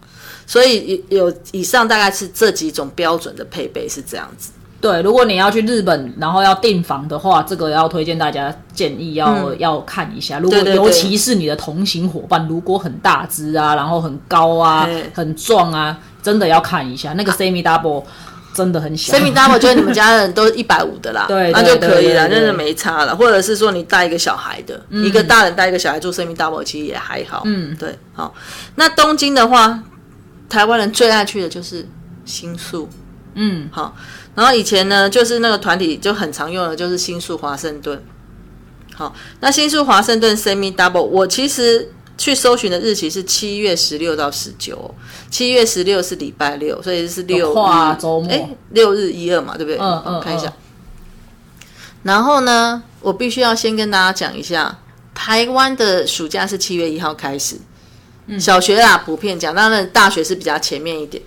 [0.48, 4.50] 所以有有以上大概是这几种标准的配备是这样子。
[4.86, 10.38] 对，如果你要去日本，然后要订房的话，这个要推荐大家建议要、要看一下。
[10.38, 18.04] 如果尤其是你的同行伙伴，如果很大只啊，然后很高啊，很壮啊，真的要看一下那个 semi double
[18.54, 19.18] 真的很小。
[19.18, 23.16] semi double 就是你们家人都一百五的啦，对对那就可以了，真的没差了。
[23.16, 27.42] 或者是说你带一个小孩的，一个大人带一个小孩住 semi double 其实也还好。
[27.46, 28.32] 嗯，对，好。
[28.76, 29.82] 那东京的话，
[30.48, 31.90] 台湾人最爱去的就是
[32.24, 32.88] 新宿。
[33.34, 33.96] 嗯，好。
[34.36, 38.04] 然后以前呢，就是那个团体就很常用的，就是新宿华盛顿。
[38.94, 44.94] 好，那新宿华盛顿 semi double，我其实去搜寻的日期是七月十六到十九，
[45.30, 49.78] 七月十六是礼拜六，所以是六日跨周末哎，六日一二嘛，对不对？
[49.80, 50.54] 嗯嗯我看一下嗯。
[52.04, 54.80] 然后呢，我必须要先跟大家讲一下，
[55.14, 57.58] 台湾的暑假是七月一号开始，
[58.28, 61.24] 嗯小学啦普遍讲，当然大学是比较前面一点。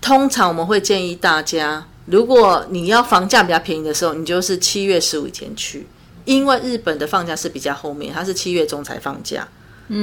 [0.00, 5.86] 通常我们会建议大家，如果你要房价比较便宜的时候，你就是七月十五以前去，
[6.24, 9.46] 因为日本的放假是比较后面，它是七月中才放假。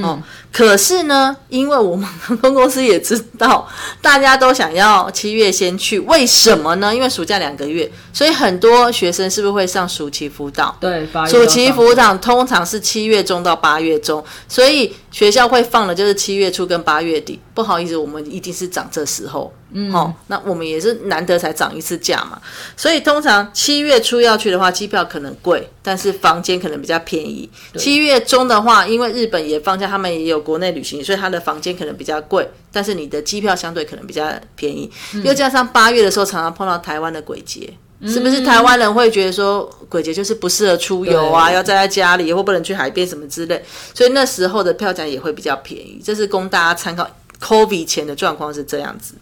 [0.01, 0.19] 哦，
[0.51, 3.69] 可是呢，因为我们航空公司也知道
[4.01, 6.93] 大家都想要七月先去，为什么呢？
[6.93, 10.75] 因为暑假两个月，所以很多学生是不是会上暑期辅导？
[10.79, 17.39] 对，暑期辅导通常是七月中到八月中，所以学校会放的就是七月初跟八月底。
[17.53, 22.41] 不好意思，我们一定是涨这时候，嗯，哦，那我们也是难得才涨一次价嘛，
[22.77, 27.49] 所以通常七月初要去的话，机票可能贵，但是房间可能比较便宜。
[27.75, 34.89] 七月中的话，因为日本也放假，他们也有国内旅行，所以他的房间可能比较贵，但是你的机票相对可能比较便宜。
[35.25, 37.73] 又加上八月的时候，常常碰到台湾的鬼节。
[38.07, 43.61] 是不是台湾人会觉得说鬼节就是不适合出游啊，要待在家里，或不能去海边什么之类，
[43.93, 46.01] 所以那时候的票价也会比较便宜。
[46.01, 47.05] 这是供大家参考。
[47.41, 49.13] COVID 前的状况是这样子，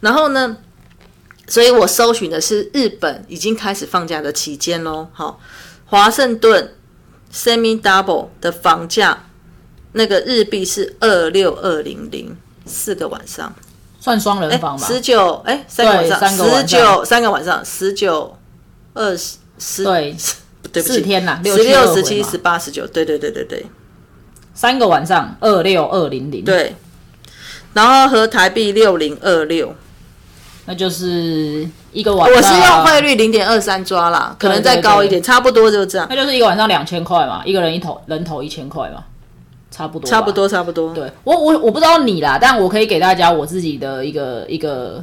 [0.00, 0.56] 然后呢，
[1.46, 5.08] 所以我搜寻的是日本已经开始放假的期间喽。
[5.12, 5.40] 好，
[5.86, 6.74] 华盛顿
[7.32, 9.26] semi double 的房价，
[9.92, 12.36] 那个日币是二六二零零，
[12.66, 13.54] 四个晚上。
[14.02, 14.86] 算双人房吧？
[14.86, 18.34] 十九哎，三个晚上，十九三个晚上，十九
[18.94, 20.16] 二十十对，
[20.72, 23.66] 对不起，四天啦，十六六十七嘛十八十九，对对对对对，
[24.54, 26.74] 三个晚上二六二零零，，对，
[27.74, 29.76] 然后和台币六零二六，
[30.66, 32.36] 那就是一个晚上。
[32.36, 39.04] 我是用汇率零点二三抓啦，可能再高一点，差不多就这样，那就是一个晚上两千块嘛，一个人一头人头一千块嘛，
[39.70, 40.30] 差不多，差不。
[40.32, 40.94] 多差不多。
[40.94, 45.02] 对我我我不知道你啦，但我可以给大家我自己的一个一个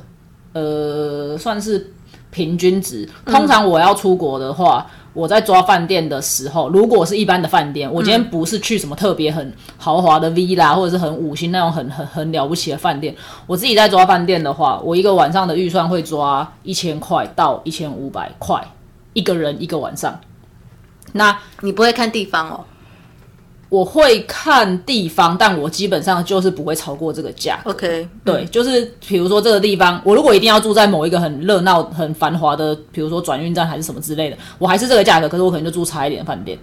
[0.54, 1.92] 呃，算是
[2.32, 3.08] 平均值。
[3.26, 4.86] 通常我要出国的话，
[5.18, 13.16] 我在抓饭店的时候，如果是一般的饭店，我今天不是去什么特别很豪华的 villa 或者是很五星那种很很很了不起的饭店，
[13.48, 18.64] 我自己在抓饭店的话，我一个晚上的预算会抓一千块到一千五百块，
[19.14, 20.20] 一个人一个晚上。
[21.14, 22.64] 那你不会看地方哦
[23.70, 27.72] 我会看地方，但我基本上就是不会超过这个价格。
[27.72, 36.58] ？OK，对，就是比如说这个地方，我如果一定要住在某一个很热闹、很繁华的，比如说转运站还是什么之类的，我还是这个价格，可是我可能就住差一点的饭店。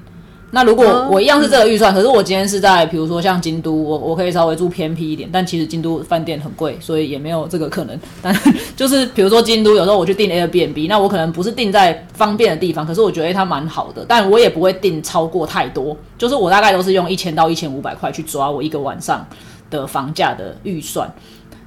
[0.55, 8.01] 那如果哦我一样是这个预算，可是我今天是在比如说像京都，我我可以稍微住偏僻一点，但其实京都饭店很贵，所以也没有这个可能。
[8.23, 8.35] 但
[8.77, 19.27] 就是比如说京都，有时候我去订 Airbnb，那我可能不是订在方便的地方，可是我觉得、它蛮好的，但我也不会订超过太多，就是我大概都是用一千到一千五百块去抓我一个晚上
[19.71, 21.13] 的房价的预算。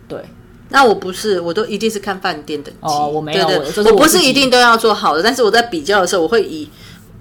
[0.07, 0.17] 对，
[0.69, 2.79] 那我不是，我都一定是看饭店等级。
[2.81, 6.69] 哦我没有对我这对，我不是一定都要做好的，但是我在比较的时候，我会以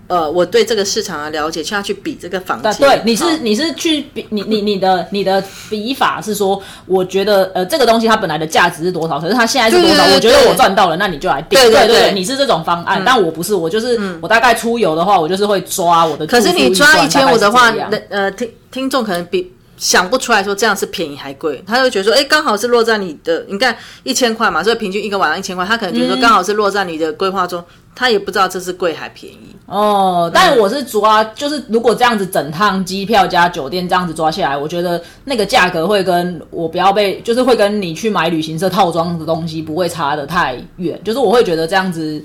[0.08, 2.72] 呃我对这个市场的了解，去要去比这个房间。
[2.74, 11.58] 对对，你是你是去比你你你的你的比法是说，我觉得呃这个东西它本来的价值是多少，可是它现在是多少，我觉得我赚到了，那你就来定。
[11.58, 16.40] 对对对对你是这种方案，但我不是，我就是我大概出游的话，我就是会抓我的住可。
[16.40, 17.72] 是你抓一千五的话，
[18.08, 27.62] 呃听听众可能比想不出来说这样是便宜还贵，他就觉得说，哎，刚好是落在你的，你看一千块嘛，所以平均一个晚上一千块，他可能觉得嗯说刚好是落在你的规划中，
[27.96, 29.56] 他也不知道这是贵还便宜。
[29.66, 42.22] 哦，但我是抓，就是如果这样子整趟机票加酒店这样子抓下来，我觉得那个价格会跟我不要被，就是会跟你去买旅行社套装的东西不会差的太远，就是我会觉得这样子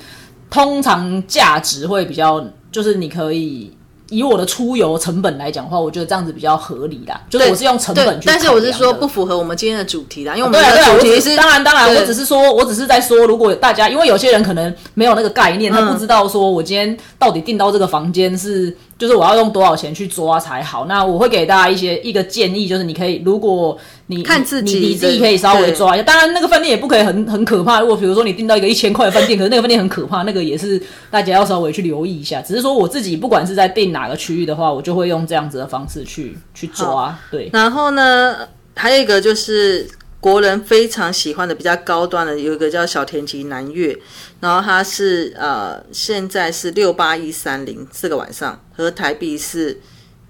[0.51, 3.75] 通常价值会比较，就是你可以。
[4.11, 7.19] 以我的出游成本来讲的话，我觉得这样子比较合理啦。
[7.29, 20.85] 就是我是用成本去，对但是我是说不符合我们今天的主题啦，因为我们对啊，对啊，我只的主题是当然当然，我只是说，我只是在说，如果大家因为有些人可能没有那个概念，他嗯不知道说我今天到底订到这个房间是，就是我要用多少钱去抓才好。
[20.85, 23.75] 那我会给大家一些一个建议，就是你可以，如果
[24.05, 26.03] 你看自己你你自己可以稍微抓一下。
[26.03, 27.81] 当然，那个饭店也不可以很很可怕。
[27.81, 30.79] 如果比如说你订到一个一千块的饭店，可是那个饭店很可怕，那个也是
[31.09, 32.39] 大家要稍微去留意一下。
[32.43, 37.17] 只是说我自己不管是在订哪个区域的话，我就会用这样子的方式去去抓。
[37.31, 39.89] 对，然后呢，还有一个就是
[40.19, 43.97] 国人非常喜欢的比较高端的，有一个叫小田急南越，
[44.41, 49.79] 然后它是呃现在是六八一三零四个晚上，和台币是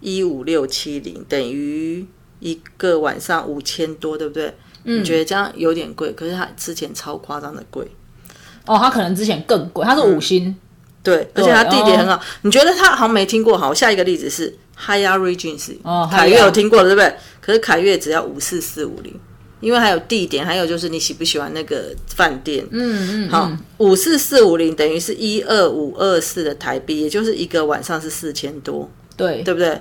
[0.01, 2.05] 一五六七零，等于
[2.39, 4.53] 一个晚上五千多，对不对？
[4.83, 7.89] 嗯，你觉得这样有点贵，可是它之前超夸张的贵。
[8.67, 10.55] 哦，它可能之前更贵，它是五星。
[11.03, 12.23] 对，而且它地点很哦好。
[12.43, 13.57] 你觉得它好像没听过？
[13.57, 17.15] 好，下一个例子是 Regency，哦凯悦有听过了，对不对？
[17.39, 19.19] 可是凯悦只要五四四五零，
[19.61, 22.65] 因为还有地点，还有就是你喜不喜欢那个饭店。
[22.71, 29.79] 嗯嗯，好，五四四五零等于是一二五二四的台币，也就是一个晚上是四千多，对对不对？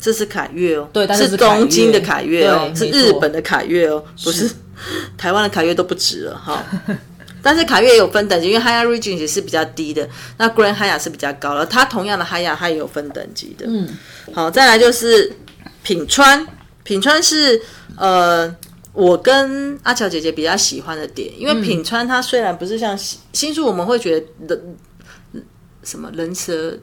[0.00, 4.48] 这是凯悦哦，对但是东京的凯悦哦，是日本的凯悦哦，不是
[5.18, 6.64] 台湾的凯悦都不值了哈。
[7.42, 11.64] 但是凯悦也有分等级，因为 Haya Regency 是比较低的，那 Grand High 是比较高了。
[11.66, 13.64] 它同样的 Hyatt 它也有分等级的。
[13.68, 13.88] 嗯，
[14.32, 15.32] 好，再来就是
[15.82, 16.46] 品川，
[16.82, 17.60] 品川是
[17.96, 18.54] 呃
[18.98, 24.18] 我跟阿乔姐姐比较喜欢的点，因为品川它虽然不是像新新宿，我们会觉
[24.48, 24.56] 得
[25.34, 25.44] 人
[25.84, 26.76] 什么人蛇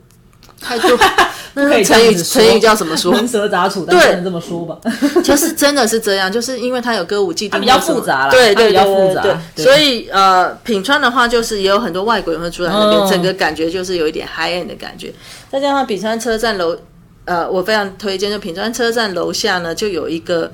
[0.61, 0.97] 太多，
[1.55, 3.13] 那可以个成语成语叫什么说？
[3.13, 4.80] 人蛇杂处，但不能这么说吧。
[5.22, 9.66] 就是真的是这样，就是因为它有歌舞伎町，比较复杂啦对对它比较对复杂对对。
[9.66, 15.13] 所以呃，品川的话就是也有很多外国人会住在那边，嗯整个感觉就是有一点 high end 的感觉。
[15.51, 16.78] 再加上品川车站楼，
[17.26, 20.49] 呃，我非常推荐，就品川车站楼下呢就有一个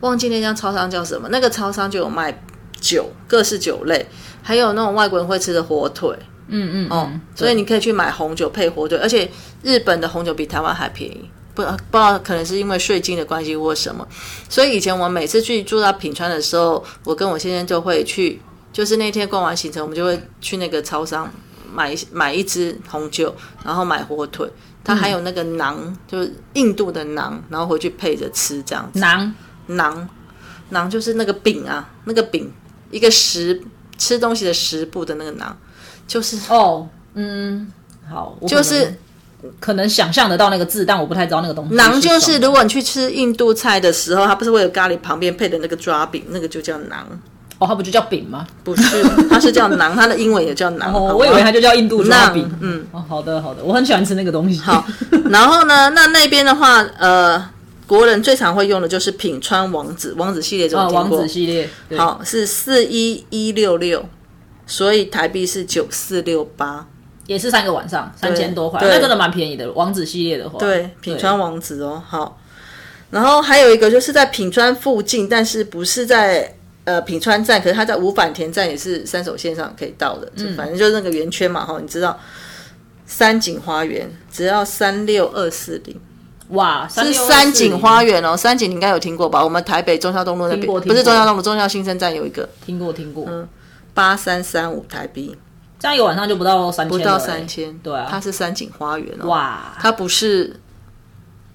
[0.00, 2.42] 忘记那家超商叫什么，那个超商就有卖
[2.80, 4.06] 酒，各式酒类，
[4.42, 6.16] 还有那种外国人会吃的火腿。
[6.48, 9.28] 嗯嗯哦，所以你可以去买红酒配火腿，而且
[9.62, 11.28] 日本的红酒比台湾还便宜。
[11.54, 14.06] 不不知道可能是因为税金的关系或什么，
[14.46, 18.40] 所以以前我们每次去住到品川的时候，我跟我先生就会去，
[18.72, 21.32] 就是那天逛完行程，我们就会去那个超商
[21.72, 23.34] 买一买一支红酒，
[23.64, 24.46] 然后买火腿，
[24.84, 25.74] 它还有那个馕，
[26.06, 29.00] 就是印度的馕，然后回去配着吃这样子。
[29.00, 29.32] 馕
[29.68, 30.06] 馕，
[30.72, 32.52] 馕就是那个饼啊，那个饼，
[32.90, 33.60] 一个食
[33.98, 35.46] 吃东西的食部的那个馕，
[36.06, 37.70] 就是哦，嗯，
[38.10, 38.94] 好，我就是
[39.60, 41.74] 可能想象得到那个字，但我不太知道那个东西。
[41.74, 47.04] 馕就是如果你去吃印度菜的时候，它不是会有咖喱旁边配的那个抓饼，那个就叫馕。
[47.58, 48.46] 哦，它不就叫饼吗？
[48.62, 50.92] 不是，它是叫馕，它的英文也叫馕。
[50.92, 52.46] 哦，我以为它就叫印度抓饼。
[52.60, 54.58] 嗯，哦，好的好的，我很喜欢吃那个东西。
[54.60, 54.86] 好，
[55.30, 57.42] 然后呢，那那边的话，呃，
[57.86, 61.18] 国人最常会用的就是品川王子，王子系列，怎么啊，听过？
[61.18, 64.04] 王子系列，好，是四一一六六，
[64.66, 66.86] 所以台币是九四六八。
[67.26, 69.68] 也是三个晚上，三千多块，对那真的蛮便宜的。
[69.72, 72.40] 王子系列的话，对，品川王子哦，好。
[73.10, 82.16] 然后还有一个就是在品川附近，但是不是在呃品川站，可是它在五反田站也是三手线上可以到的，就反正就是那个圆圈嘛哈，你知道。
[83.08, 86.00] 三井花园只要三六二四零，
[86.50, 89.42] 哇，是三井花园哦，三井你应该有听过吧？
[89.42, 92.48] 我们台北中孝东路那边不是中孝东路，中孝新生站有一个。
[92.64, 93.48] 听过听过，嗯
[93.94, 95.34] 八三三五台币，
[95.80, 100.60] 这样一个晚上就不到三千，不到三千，对啊，它是三井花园哦，哇，它不是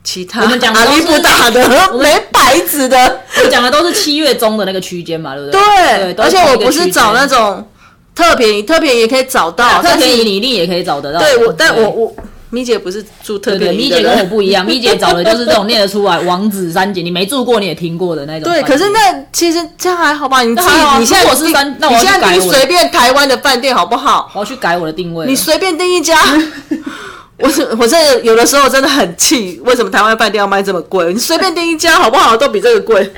[0.04, 5.62] 其他我们讲的都是阿里不达的 没牌子的，我讲的都是七月中的那个区间嘛，对不对？
[5.62, 7.70] 对，都而且我不是找那种
[8.16, 11.20] 特便宜，特便宜也可以找到，特但是便宜你一定也可以找得到。
[11.20, 12.16] 对我，但我我
[12.52, 14.24] 咪姐不是住特别的咪姐跟我。
[14.26, 20.42] 不一样， 咪姐找的就是这种念得出来王子三姐，你没住过你也听过的那种饭对，可是那其实这样还好吧？
[20.44, 24.30] 你自己啊你现在我是订三那我你现在订随便台湾的饭店好不好？
[24.36, 25.26] 我要去改我的定位。
[25.26, 26.16] 你随便订一家。
[27.44, 31.12] 我是我这有的时候真的很气，为什么台湾饭店要卖这么贵？
[31.12, 32.38] 你随便订一家好不好？
[32.38, 33.12] 都比这个贵。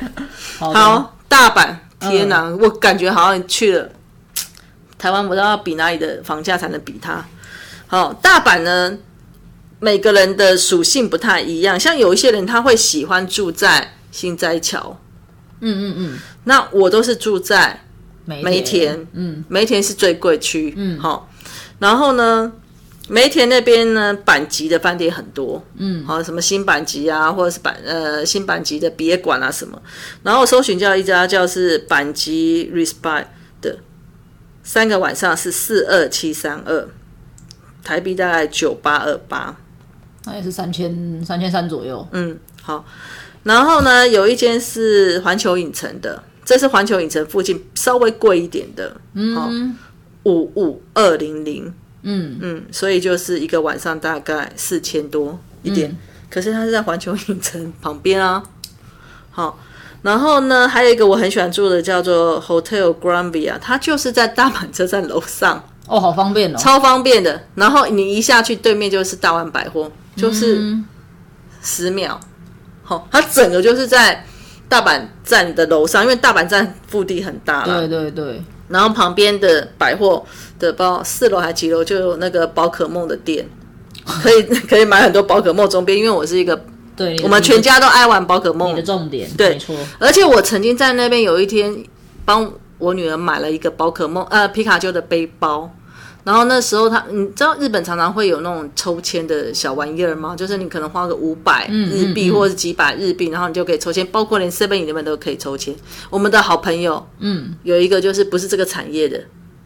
[0.58, 3.90] 好好，大阪，天嗯哪，我感觉好像去了
[4.98, 7.26] 台湾，不知道要比哪里的房价才能比它。
[7.88, 8.98] 好，大阪呢，
[9.84, 14.98] 每个人的属性不太一样，像有一些人他会喜欢住在新斋桥，
[15.60, 17.84] 嗯嗯嗯，那我都是住在
[18.24, 21.30] 梅梅田，嗯，梅田是最贵区，嗯，好，
[21.80, 22.50] 然后呢，
[23.10, 29.82] 梅田那边呢，板级的饭店很多，嗯，好，什么新板级啊，或者是板呃新板级的别馆啊什么，
[30.24, 33.26] 然后我搜寻叫一家叫是板级 Respite
[33.60, 33.80] 的，
[34.64, 36.88] 三个晚上是四二七三二，
[37.84, 39.58] 台币大概九八二八，
[40.26, 42.08] 那也是三千三千三左右。
[42.12, 42.86] 嗯，好，
[43.44, 49.76] 然后呢，有一间是环球影城的，这是环球影城附近稍微贵一点的，嗯，
[50.24, 55.98] 五五二零零，嗯嗯，所以就是一个晚上大概四千多一点，嗯
[56.30, 58.44] 可是它是在环球影城旁边啊，
[59.32, 59.60] 好。
[60.02, 66.58] 然后呢，还有一个我很喜欢住的叫做 Hotel Granvia，它就是在大阪车站楼上，哦，好方便哦。
[66.58, 67.42] 超方便的。
[67.56, 70.86] 然后你一下去，对面就是大湾百货，就是嗯
[71.62, 72.20] 十秒。
[72.86, 74.26] 好、它整个就是在
[74.68, 77.78] 大阪站的楼上，因为大阪站腹地很大啦。
[77.80, 80.26] 对对对，然后旁边的百货
[80.60, 83.48] 的包四楼还几楼就有那个宝可梦的店，
[84.22, 85.98] 可以 可以买很多宝可梦周边。
[85.98, 86.66] 因为我是一个，
[86.98, 89.76] 对，我们全家都爱玩宝可梦你的，重点，对没错。
[89.98, 91.74] 而且我曾经在那边有一天
[92.26, 95.74] 帮我女儿买了一个宝可梦呃皮卡丘的背包。
[96.24, 100.36] 然后那时候他，你知道日本常常会有那种抽签的小玩意儿吗？
[100.36, 105.76] 就是你可能花个五百日币嗯或者是几百日币，然后你就可以抽签，包括连 Seven 都可以抽签。
[106.10, 109.20] 我们的好朋友，嗯，有一个就是不是这个产业的，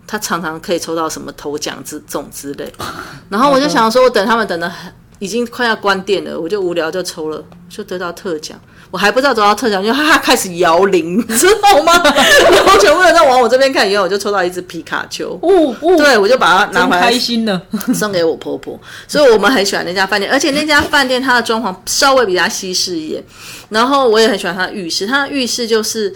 [0.08, 2.74] 他常常可以抽到什么头奖之这种之类。
[3.30, 8.60] 然后我就想说，我等他们等的很，已经快要关店了，我就无聊就抽了，就得到特奖。
[8.90, 11.92] 我还不知道得到特奖，就哈哈开始摇铃，你知道吗？
[12.52, 15.38] 然后全部人在往我这边看，以后我就抽到一只皮卡丘。
[15.42, 17.62] 哦哦，对，我就把它拿真回来开心呢。
[17.94, 23.24] 送给我婆婆，所以我们很喜欢那家饭店，而且那家饭店它的装潢稍微比较西式一点，
[23.68, 26.14] 然后我也很喜欢它的浴室，它的浴室就是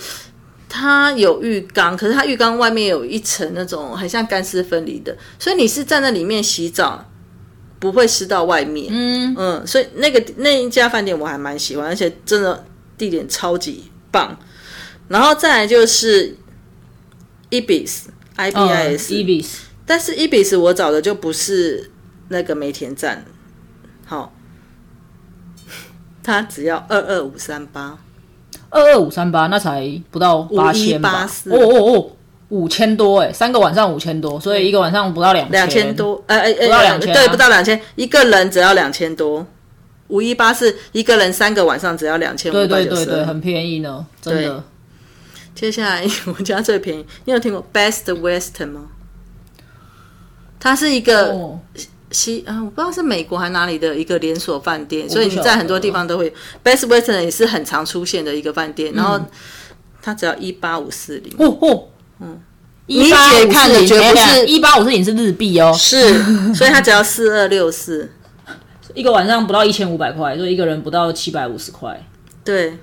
[0.70, 7.06] 它有浴缸，可是它浴缸外面有一层那种很像干湿分离的，所以你是站在里面洗澡。
[7.82, 9.36] 不会湿到外面，嗯。
[9.38, 12.64] 嗯，所以那个那一家饭店我还蛮喜欢，而且真的
[12.98, 14.38] 地点超级棒。
[15.08, 16.38] 然后再来就是
[17.50, 18.04] Ibis
[18.38, 19.48] 嗯 IBIS，、，Ibis，
[19.86, 21.92] 但是 Ibis 我找的就不是
[22.30, 23.26] 那个梅田站，
[24.06, 24.32] 好，
[26.24, 27.98] 它只要二二五三八，
[28.70, 32.12] 二二五三八，那才不到八千吧？5184哦哦哦，
[32.52, 35.95] 五千多哎，三个晚上五千多，所以一个晚上不到两两千。
[35.95, 39.45] 多，呃呃不到呃，2000啊对，不到两千，一个人只要两千多。
[40.10, 44.64] 五一八是一个人三个晚上只要两千五对百九十对对对，很便宜呢，真的。
[45.56, 48.88] 接下来我家最便宜，你有听过 Best Western 吗？
[50.60, 51.60] 它是一个哦，
[52.12, 56.32] 西啊，我不知道是美国还哪里的一个连锁饭店，所以你在很多地方都会有。
[56.64, 59.18] Best Western 也是很常出现的一个饭店，然后
[60.02, 61.88] 它只要一八五四零，哦哦，
[62.22, 62.39] 嗯，
[62.86, 66.13] 你姐看的绝不是一八五四零是日币哦，是，
[66.53, 68.11] 所以它只要四二六四，
[68.93, 72.01] 一个晚上不到一千五百块，就一个人不到七百五十块。
[72.43, 72.78] 对，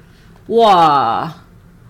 [0.48, 1.32] 哇，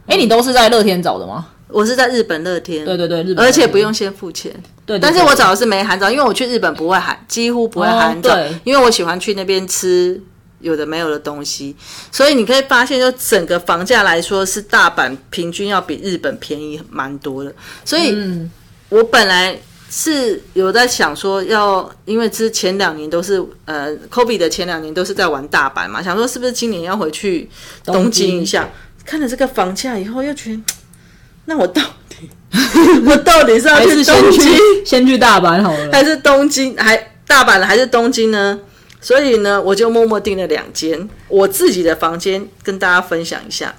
[0.07, 1.49] 哎、你都是在乐天找的吗？
[1.69, 4.51] 我是在日本乐天，对对对，日本而且不用先付钱。
[4.87, 8.55] 对对但是我找的是没含找，因为我去日本不会含，几乎不会含对。
[8.65, 10.19] 因为我喜欢去那边吃
[10.61, 11.75] 有的没有的东西，
[12.11, 17.55] 所以你可以发现，就整个房价来说，是大阪平均要比日本便宜蛮多的。
[17.85, 18.51] 所以，嗯
[18.89, 19.57] 我本来
[19.91, 27.49] 是有在想说要，因为之前两年都是呃，Kobe 的前两年都是在玩大阪嘛，想说是不是今年要回去
[27.85, 28.69] 东京一下？
[29.05, 30.61] 看了这个房价以后，又觉得，
[31.47, 32.29] 那我到底
[33.07, 34.59] 我到底是要去东京？
[34.85, 35.91] 先去大阪好了。
[35.93, 36.97] 还是东京，还
[37.27, 38.59] 大阪还是东京呢？
[39.01, 43.75] 所以呢，我就默默订了两间我自己的房间，跟大家分享一下。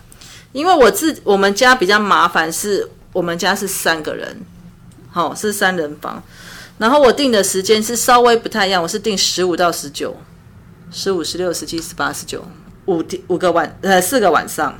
[0.51, 4.41] 因为我自我们家比较麻烦，是我们家是三个人，
[5.11, 6.23] 好、是三人房。
[6.77, 10.15] 然后我订的时间是稍微不太一样，我是订十五到十九，
[10.91, 12.43] 十五、十六、十七、十八、十九，
[12.85, 14.79] 五五个晚呃四个晚上。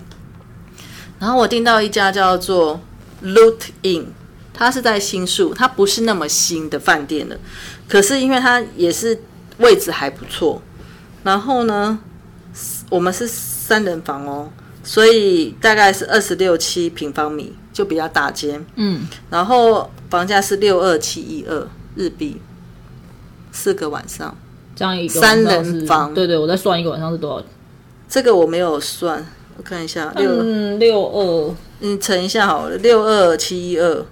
[1.20, 2.80] 然后我订到一家叫做
[3.24, 4.06] Loot Inn，
[4.54, 7.36] 它是在新宿，它不是那么新的饭店了，
[7.88, 9.22] 可是因为它也是
[9.60, 10.62] 位置还不错。
[11.24, 12.00] 然后呢，
[12.90, 14.50] 我们是三人房哦，
[14.84, 18.66] 所以大概是二十六七平方米，就比较大间。
[18.76, 22.42] 嗯，然后房价是六二七一二日币，
[23.52, 24.36] 四个晚上。
[24.76, 27.46] 这样一个三人房对对，我再算一个晚上是多少？
[28.08, 29.26] 这个我没有算，
[29.58, 34.06] 我看一下六，嗯，六二你乘一下好了，六二七一二，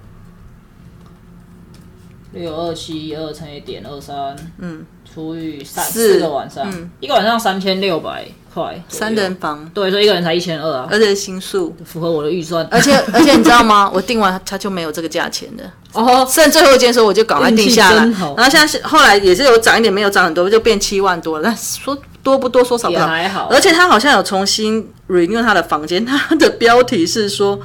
[2.32, 4.84] 六二七一二乘以点二三，嗯，
[5.18, 12.64] 除以三四四个晚上，嗯一个晚上三千六百块，三人房，对，所以一个人才一千二啊，而且新宿，符合我的预算。
[12.70, 13.90] 而且而且你知道吗？
[13.92, 15.68] 我订完它就没有这个价钱的。
[15.92, 18.04] 哦，剩最后一件时候，我就赶快定下来。
[18.04, 21.42] 然后现在是后来也是有涨一点，没有涨很多，就变七万多了。
[21.42, 27.58] 但说多不多，说少不少，也还好而且他好像有重新 renew 他的房间，他的标题是说，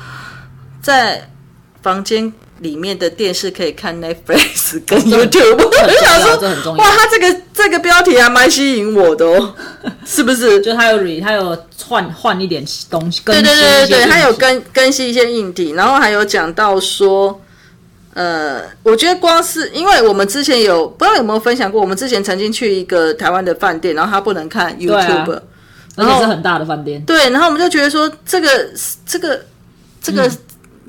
[0.82, 1.30] 在
[1.84, 2.34] 房间
[2.64, 5.58] 里面的电视可以看 Netflix 跟 YouTube。
[5.58, 6.90] 我就想说，这很重要哇，。
[6.90, 9.54] 他这个这个标题还蛮吸引我的哦，
[10.06, 10.60] 是不是？
[10.62, 11.56] 就他有 re，他有
[11.86, 17.40] 换换一点东西，更对新对对对对，一些它有更更新一些硬体，然后还有讲到说，
[18.14, 25.40] 呃，我觉得光是因为我们之前有不知道有没有分享过，我们之前曾经去一个台湾的饭店，然后他不能看 YouTube，、
[25.96, 27.04] 而且是很大的饭店。
[27.06, 28.70] 对，然后我们就觉得说，这个
[29.06, 29.46] 这个
[30.02, 30.32] 这个、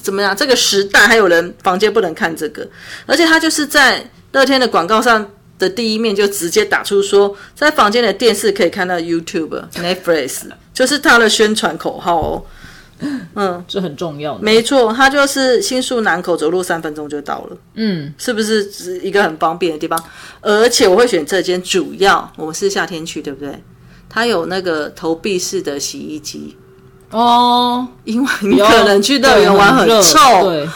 [0.05, 0.37] 怎么样？
[0.37, 2.69] 这个时代还有人房间不能看这个，
[3.07, 5.27] 而且他就是在乐天的广告上
[5.59, 10.43] 的第一面就直接打出说，在房间的电视可以看到 YouTube、Netflix，
[10.75, 12.45] 就是他的宣传口号哦。
[13.35, 14.43] 嗯这很重要的。
[14.43, 20.03] 没错，它就是新宿南口，走路三分钟就到了，嗯，是不是是一个很方便的地方？
[20.41, 23.63] 而且我会选这间，主要我们是夏天去，对不对？
[24.09, 26.57] 它有那个投币式的洗衣机，
[27.15, 30.19] 哦，因为你可能去乐园玩很臭，
[30.51, 30.69] 对，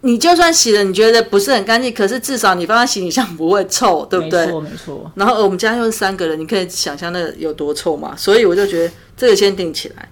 [0.00, 4.46] 你就算洗了，你觉得不是很干净，可是至少你放在行李箱不会臭，对不对？
[4.46, 5.12] 没错没错。
[5.14, 8.14] 然后我们家又是三个人，你可以想象那个有多臭嘛。
[8.16, 10.08] 所以我就觉得这个先定起来，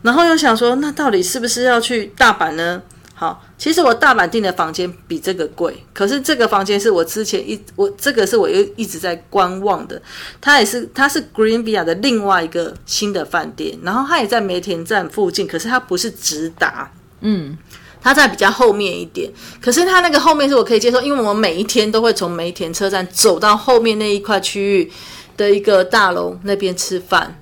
[0.00, 2.80] 然后又想说，那到底是不是要去大阪呢？
[3.18, 10.00] 好，其实我大阪订的房间比这个贵，可是这个房间是我之前一我这个是我又一直在观望的，
[10.40, 16.92] 它也是它是 Green Via 的另外一个新的饭店，然后它也在梅田站附近，可是它不是直达，
[17.22, 17.58] 嗯，
[18.00, 19.28] 它在比较后面一点，
[19.60, 24.92] 可是它那个后面是我可以接受，因为我们每一天都会从梅田车站走到后面那一块区域
[25.36, 27.36] 的一个大楼那边吃饭，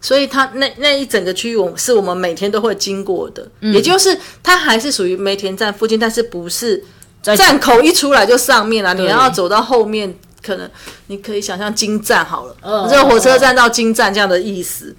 [0.00, 6.82] 所以它那那一整个区域，我是我们每天都会经过的，也就是它还是属于梅田站附近，但是不是
[7.22, 10.70] 站口一出来就上面了，你要走到后面，可能
[11.08, 12.88] 你可以想象金站好了，嗯。
[12.88, 14.96] 这个火车站到金站这样的意思。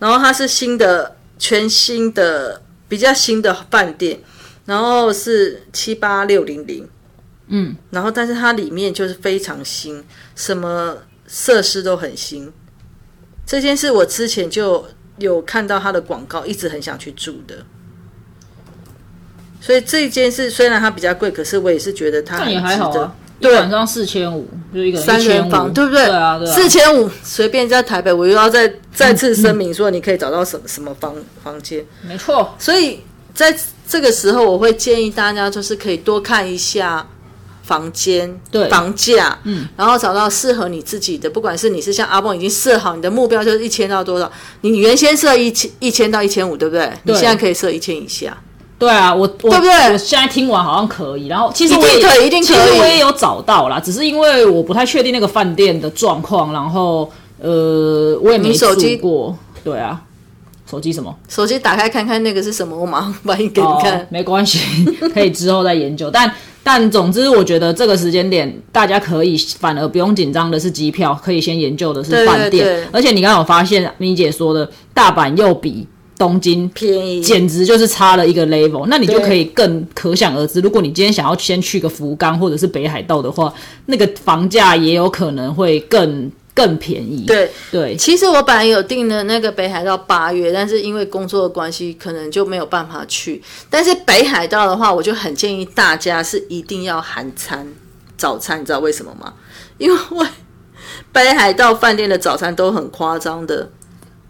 [0.00, 4.18] 然后它是新的、全新的、比较新的饭店，
[4.64, 6.88] 然后是七八六零零，
[7.48, 10.02] 嗯，然后但是它里面就是非常新，
[10.34, 10.96] 什么
[11.26, 12.50] 设施都很新。
[13.50, 14.86] 这件事我之前就
[15.18, 17.56] 有看到它的广告，一直很想去住的。
[19.60, 23.12] 所以这间是虽然它比较贵，可是我也是觉得它但也还好啊。
[23.40, 26.06] 一晚上四千五，就一个人三人房，对不对？
[26.06, 26.54] 对啊，对啊。
[26.54, 31.84] 四千五随便在台北，我又要再再次声明说，你可以找到什么什么房房间。
[32.06, 33.00] 没错，所以
[33.34, 33.52] 在
[33.88, 37.04] 这个时候，我会建议大家就是可以多看一下
[37.70, 41.30] 房间、对房价，嗯，然后找到适合你自己的。
[41.30, 44.28] 不管是你是像阿蹦已经设好你的目标就是一千到多少，
[44.62, 46.90] 你原先设一千一千到一千五，对不对？
[47.04, 48.36] 你现在可以设一千以下。
[48.76, 57.08] 对啊，我我对不对我现在听完好像可以，然后其实一定我也可以一定可以其实我也有找到啦，只是因为我不太确定那个饭店的状况，然后
[57.40, 60.02] 呃，我也没你手机住过，对啊，
[60.68, 61.14] 手机什么？
[61.28, 64.00] 手机打开看看那个是什么，我马上翻译给你看。
[64.00, 64.58] 哦，没关系，
[65.12, 66.10] 可以之后再研究。
[66.10, 72.64] 但但总之，我觉得这个时间点，大家可以反而不用紧张的是机票，可以先研究的是对饭店。
[72.64, 75.86] 对对而且你刚刚有发现，咪姐说的，大阪又比
[76.18, 80.60] 东京便宜，简直就是差了一个 level，那你就可以更可想而知。
[80.60, 83.52] 如果你今天想要先去个福冈或者是北海道的话，
[83.86, 86.30] 那个房价也有可能会更
[86.60, 87.24] 更便宜。
[87.26, 87.50] 对。
[87.70, 93.42] 对，其实我本来有订的那个北海道八月，但是因为工作的关系，可能就没有办法去。
[93.70, 97.66] 但是北海道的话，我就很建议大家是一定要含餐
[98.16, 99.32] 早餐，你知道为什么吗？
[99.78, 100.26] 因为
[101.12, 103.70] 北海道饭店的早餐都很夸张的。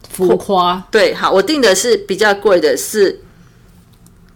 [0.08, 0.82] 浮夸。
[0.90, 3.20] 对，好，我订的是比较贵的，是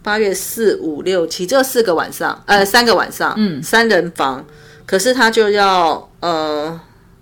[0.01, 4.45] 八月四五六七，这四个晚上，呃，三个晚上，嗯，三人房，
[4.85, 6.79] 可是他就要呃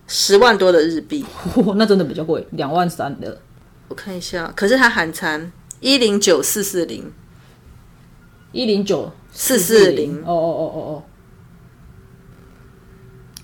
[0.08, 1.26] 十万多的日币。
[1.76, 3.40] 那真的比较贵，两万三的。
[3.90, 7.12] 我看一下，可是它含餐一零九四四零
[8.52, 11.04] 一零九四四零，哦哦哦哦哦，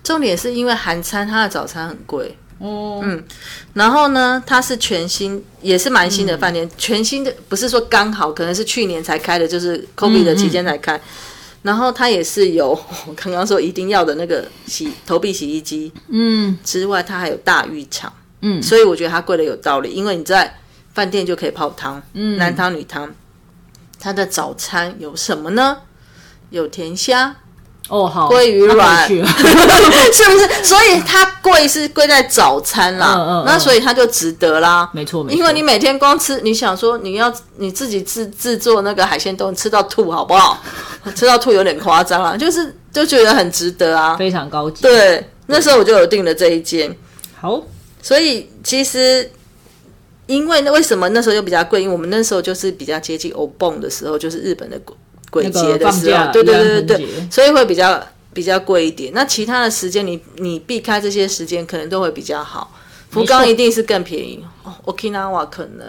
[0.04, 2.38] 重点是因为韩餐，它的早餐很贵。
[2.60, 3.24] 哦，嗯，
[3.74, 11.00] 然后呢，它是全新，也是蛮新的饭店，全新的不是说刚好，可能是去年才开的，就是 COVID 的期间才开。
[11.62, 12.70] 然后它也是有
[13.08, 20.60] 我刚刚说一定要的那个洗投币洗衣机，嗯之外，它还有大浴场，嗯，所以我觉得它贵的有道理，因为你在
[20.94, 23.14] 饭店就可以泡汤，嗯，男汤女汤。
[24.02, 25.80] 它的早餐有什么呢？
[26.52, 27.36] 有甜虾，
[27.90, 29.26] 哦好，鲑鱼卵 是不
[30.40, 30.64] 是？
[30.64, 34.90] 所以它贵是贵在早餐啦，嗯嗯嗯那所以它就值得啦。
[34.94, 40.62] 没错没错，因为你每天光吃，你想说你要你自己制制作那个海鲜冻，吃到吐好不好？
[41.16, 44.16] 吃到吐有点夸张啊，就是就觉得很值得啊。
[44.18, 44.82] 非常高级。
[44.84, 46.96] 对，那时候我就有订了这一间，
[47.42, 47.62] 好，
[48.02, 49.32] 所以其实
[50.28, 51.82] 因为那为什么那时候又比较贵？
[51.82, 54.80] 因为我们那时候就是比较接近欧蹦的时候，就是日本的
[55.30, 58.02] 鬼节的时候，对对对对所以会比较
[58.34, 59.12] 比较贵一点。
[59.14, 62.76] 那其他的时间你你避开这些时间，可能都会比较好。
[63.10, 65.88] 福冈一定是更便宜哦，Okinawa 可能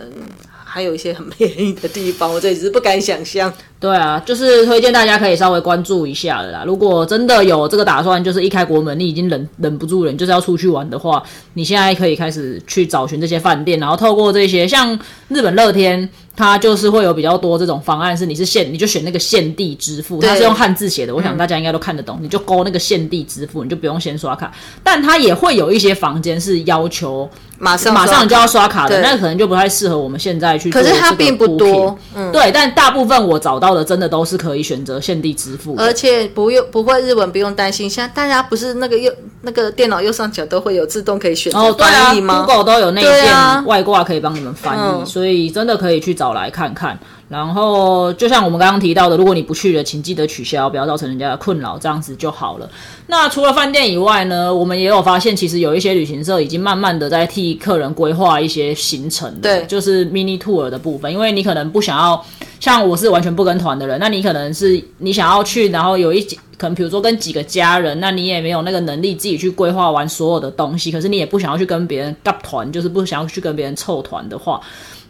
[0.65, 3.53] 还有一些很便宜的地方，我这只是不敢想象。
[3.79, 6.65] 对啊，就是推荐大家可以稍微关注一下了啦。
[6.67, 11.23] 如果真的有这个打算，就是一开国门，你已经忍忍不住了，你就是要出去玩的话，
[11.53, 16.09] 你现在可以开始去找寻这些饭店，然后透过这些像日本乐天，
[16.41, 24.51] 它就是会有比较多这种方案，是你是限你就选那个限地支付，它是用汉字写的，我想大家应该都看得懂，你就勾那个限地支付，你就不用先刷卡。
[24.83, 27.29] 但它也会有一些房间是要求
[27.59, 30.89] 马上马上就要刷卡的，那可能就不太适合我们现在去做可。
[30.89, 35.75] 是它并不多，嗯，对，但大部分我找到的真的都是可以选择限地支付。
[35.77, 37.89] 而且不用不会日文不用担心。
[37.91, 39.13] 现在大家不是那个右
[39.43, 46.99] 那个电脑右上角都会有自动可以选哦，择对啊翻译吗？，Google 都有内对啊建外挂可以帮你们翻译，嗯所以真的可以去找来看看。
[47.29, 52.69] 然后就像我们刚刚提到的，如果你不去了，请记得取消，不要造成人家的困扰，这样子就好了。
[53.07, 62.21] 那除了饭店以外呢，我们也有发现，其实有一些旅行社已经慢慢的在替客人规划一些行程，对就是 mini tour 的部分，因为你可能不想要，
[62.59, 74.61] 像我是完全不跟团的人，那你可能是你想要去，然后有一几可能比如说跟几个家人，那你也没有那个能力自己去规划完所有的东西，可是你也不想要去跟别人搭团，就是不想要去跟别人凑团的话，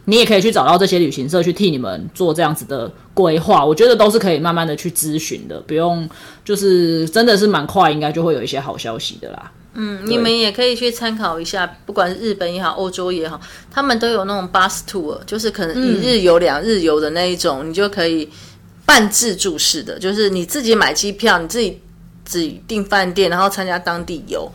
[0.05, 6.09] 你也可以去找到这些旅行社去替你们做这样子的规划，我觉得都是可以慢慢的去咨询的，不用
[6.43, 9.51] 就是真的是蛮快，应该就会有一些好消息的啦。
[9.73, 13.39] 嗯，你们也可以去参考一下，不管是日本也好，欧洲也好，
[13.71, 18.27] 他们都有那种 bus tour，就是可能一日游、两日游的那一种，你就可以
[18.85, 21.79] 半自助式的，就是你自己买机票，你自己
[22.25, 24.51] 自己订饭店，然后参加当地游。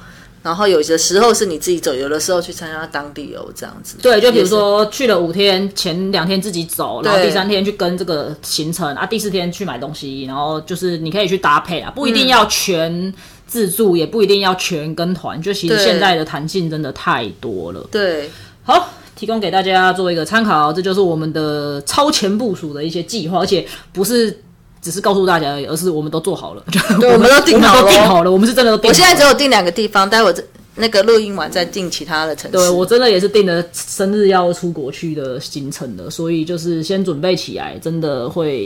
[0.47, 3.97] 然后有些时候是你自己走，有的时候去参加当地游这样子。
[4.01, 13.13] 对，就比如说去了五天，前两天自己走，然后第三天去跟这个行程啊，第四天去买东西，然后就是你可以去搭配啊，不一定要全
[13.45, 17.85] 自助，也不一定要全跟团，就其实对现在的弹性真的太多了。
[17.91, 18.31] 对，
[18.63, 24.39] 好，提供给大家做一个参考，这就是我们的超前部署的一些计划，而且不是。
[24.87, 26.63] 只是告诉大家而已，而是我们都做好了，
[27.01, 28.95] 对我们都订好了都订好了，我们是真的都订好了。
[28.95, 30.41] 我现在只有订两个地方，待会这
[30.77, 32.57] 那个录音完再订其他的城市。
[32.57, 38.65] 对我真的也是定了生日要出国去的行程的，所以就是先准备起来，真的会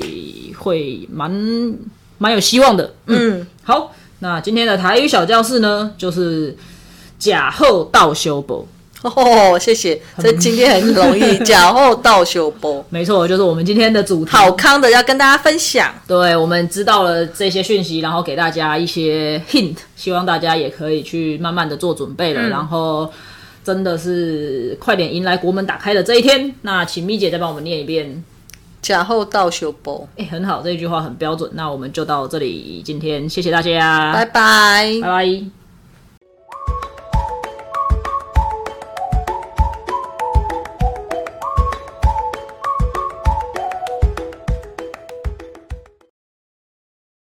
[0.58, 1.30] 会蛮
[2.18, 2.92] 蛮有希望的。
[3.06, 6.54] 嗯，好，那今天的台语小教室呢，就是
[7.18, 8.68] 假后到修补。
[9.02, 14.30] 哦，谢谢，这今天很容易， 假后到修波，没错，就是我们今天的主题。
[14.30, 15.90] 好康的要跟大家分享。
[16.06, 23.10] 对，我们知道了这些讯息，然后给大家一些 hint，希望大家也可以去慢慢的做准备了，然后
[23.64, 26.54] 真的是快点迎来国门打开的这一天。
[26.62, 28.22] 那请咪姐再帮我们念一遍。
[28.82, 31.50] 假后到修波，哎，很好，这一句话很标准。
[31.52, 35.59] 那我们就到这里，今天谢谢大家，拜拜，拜拜。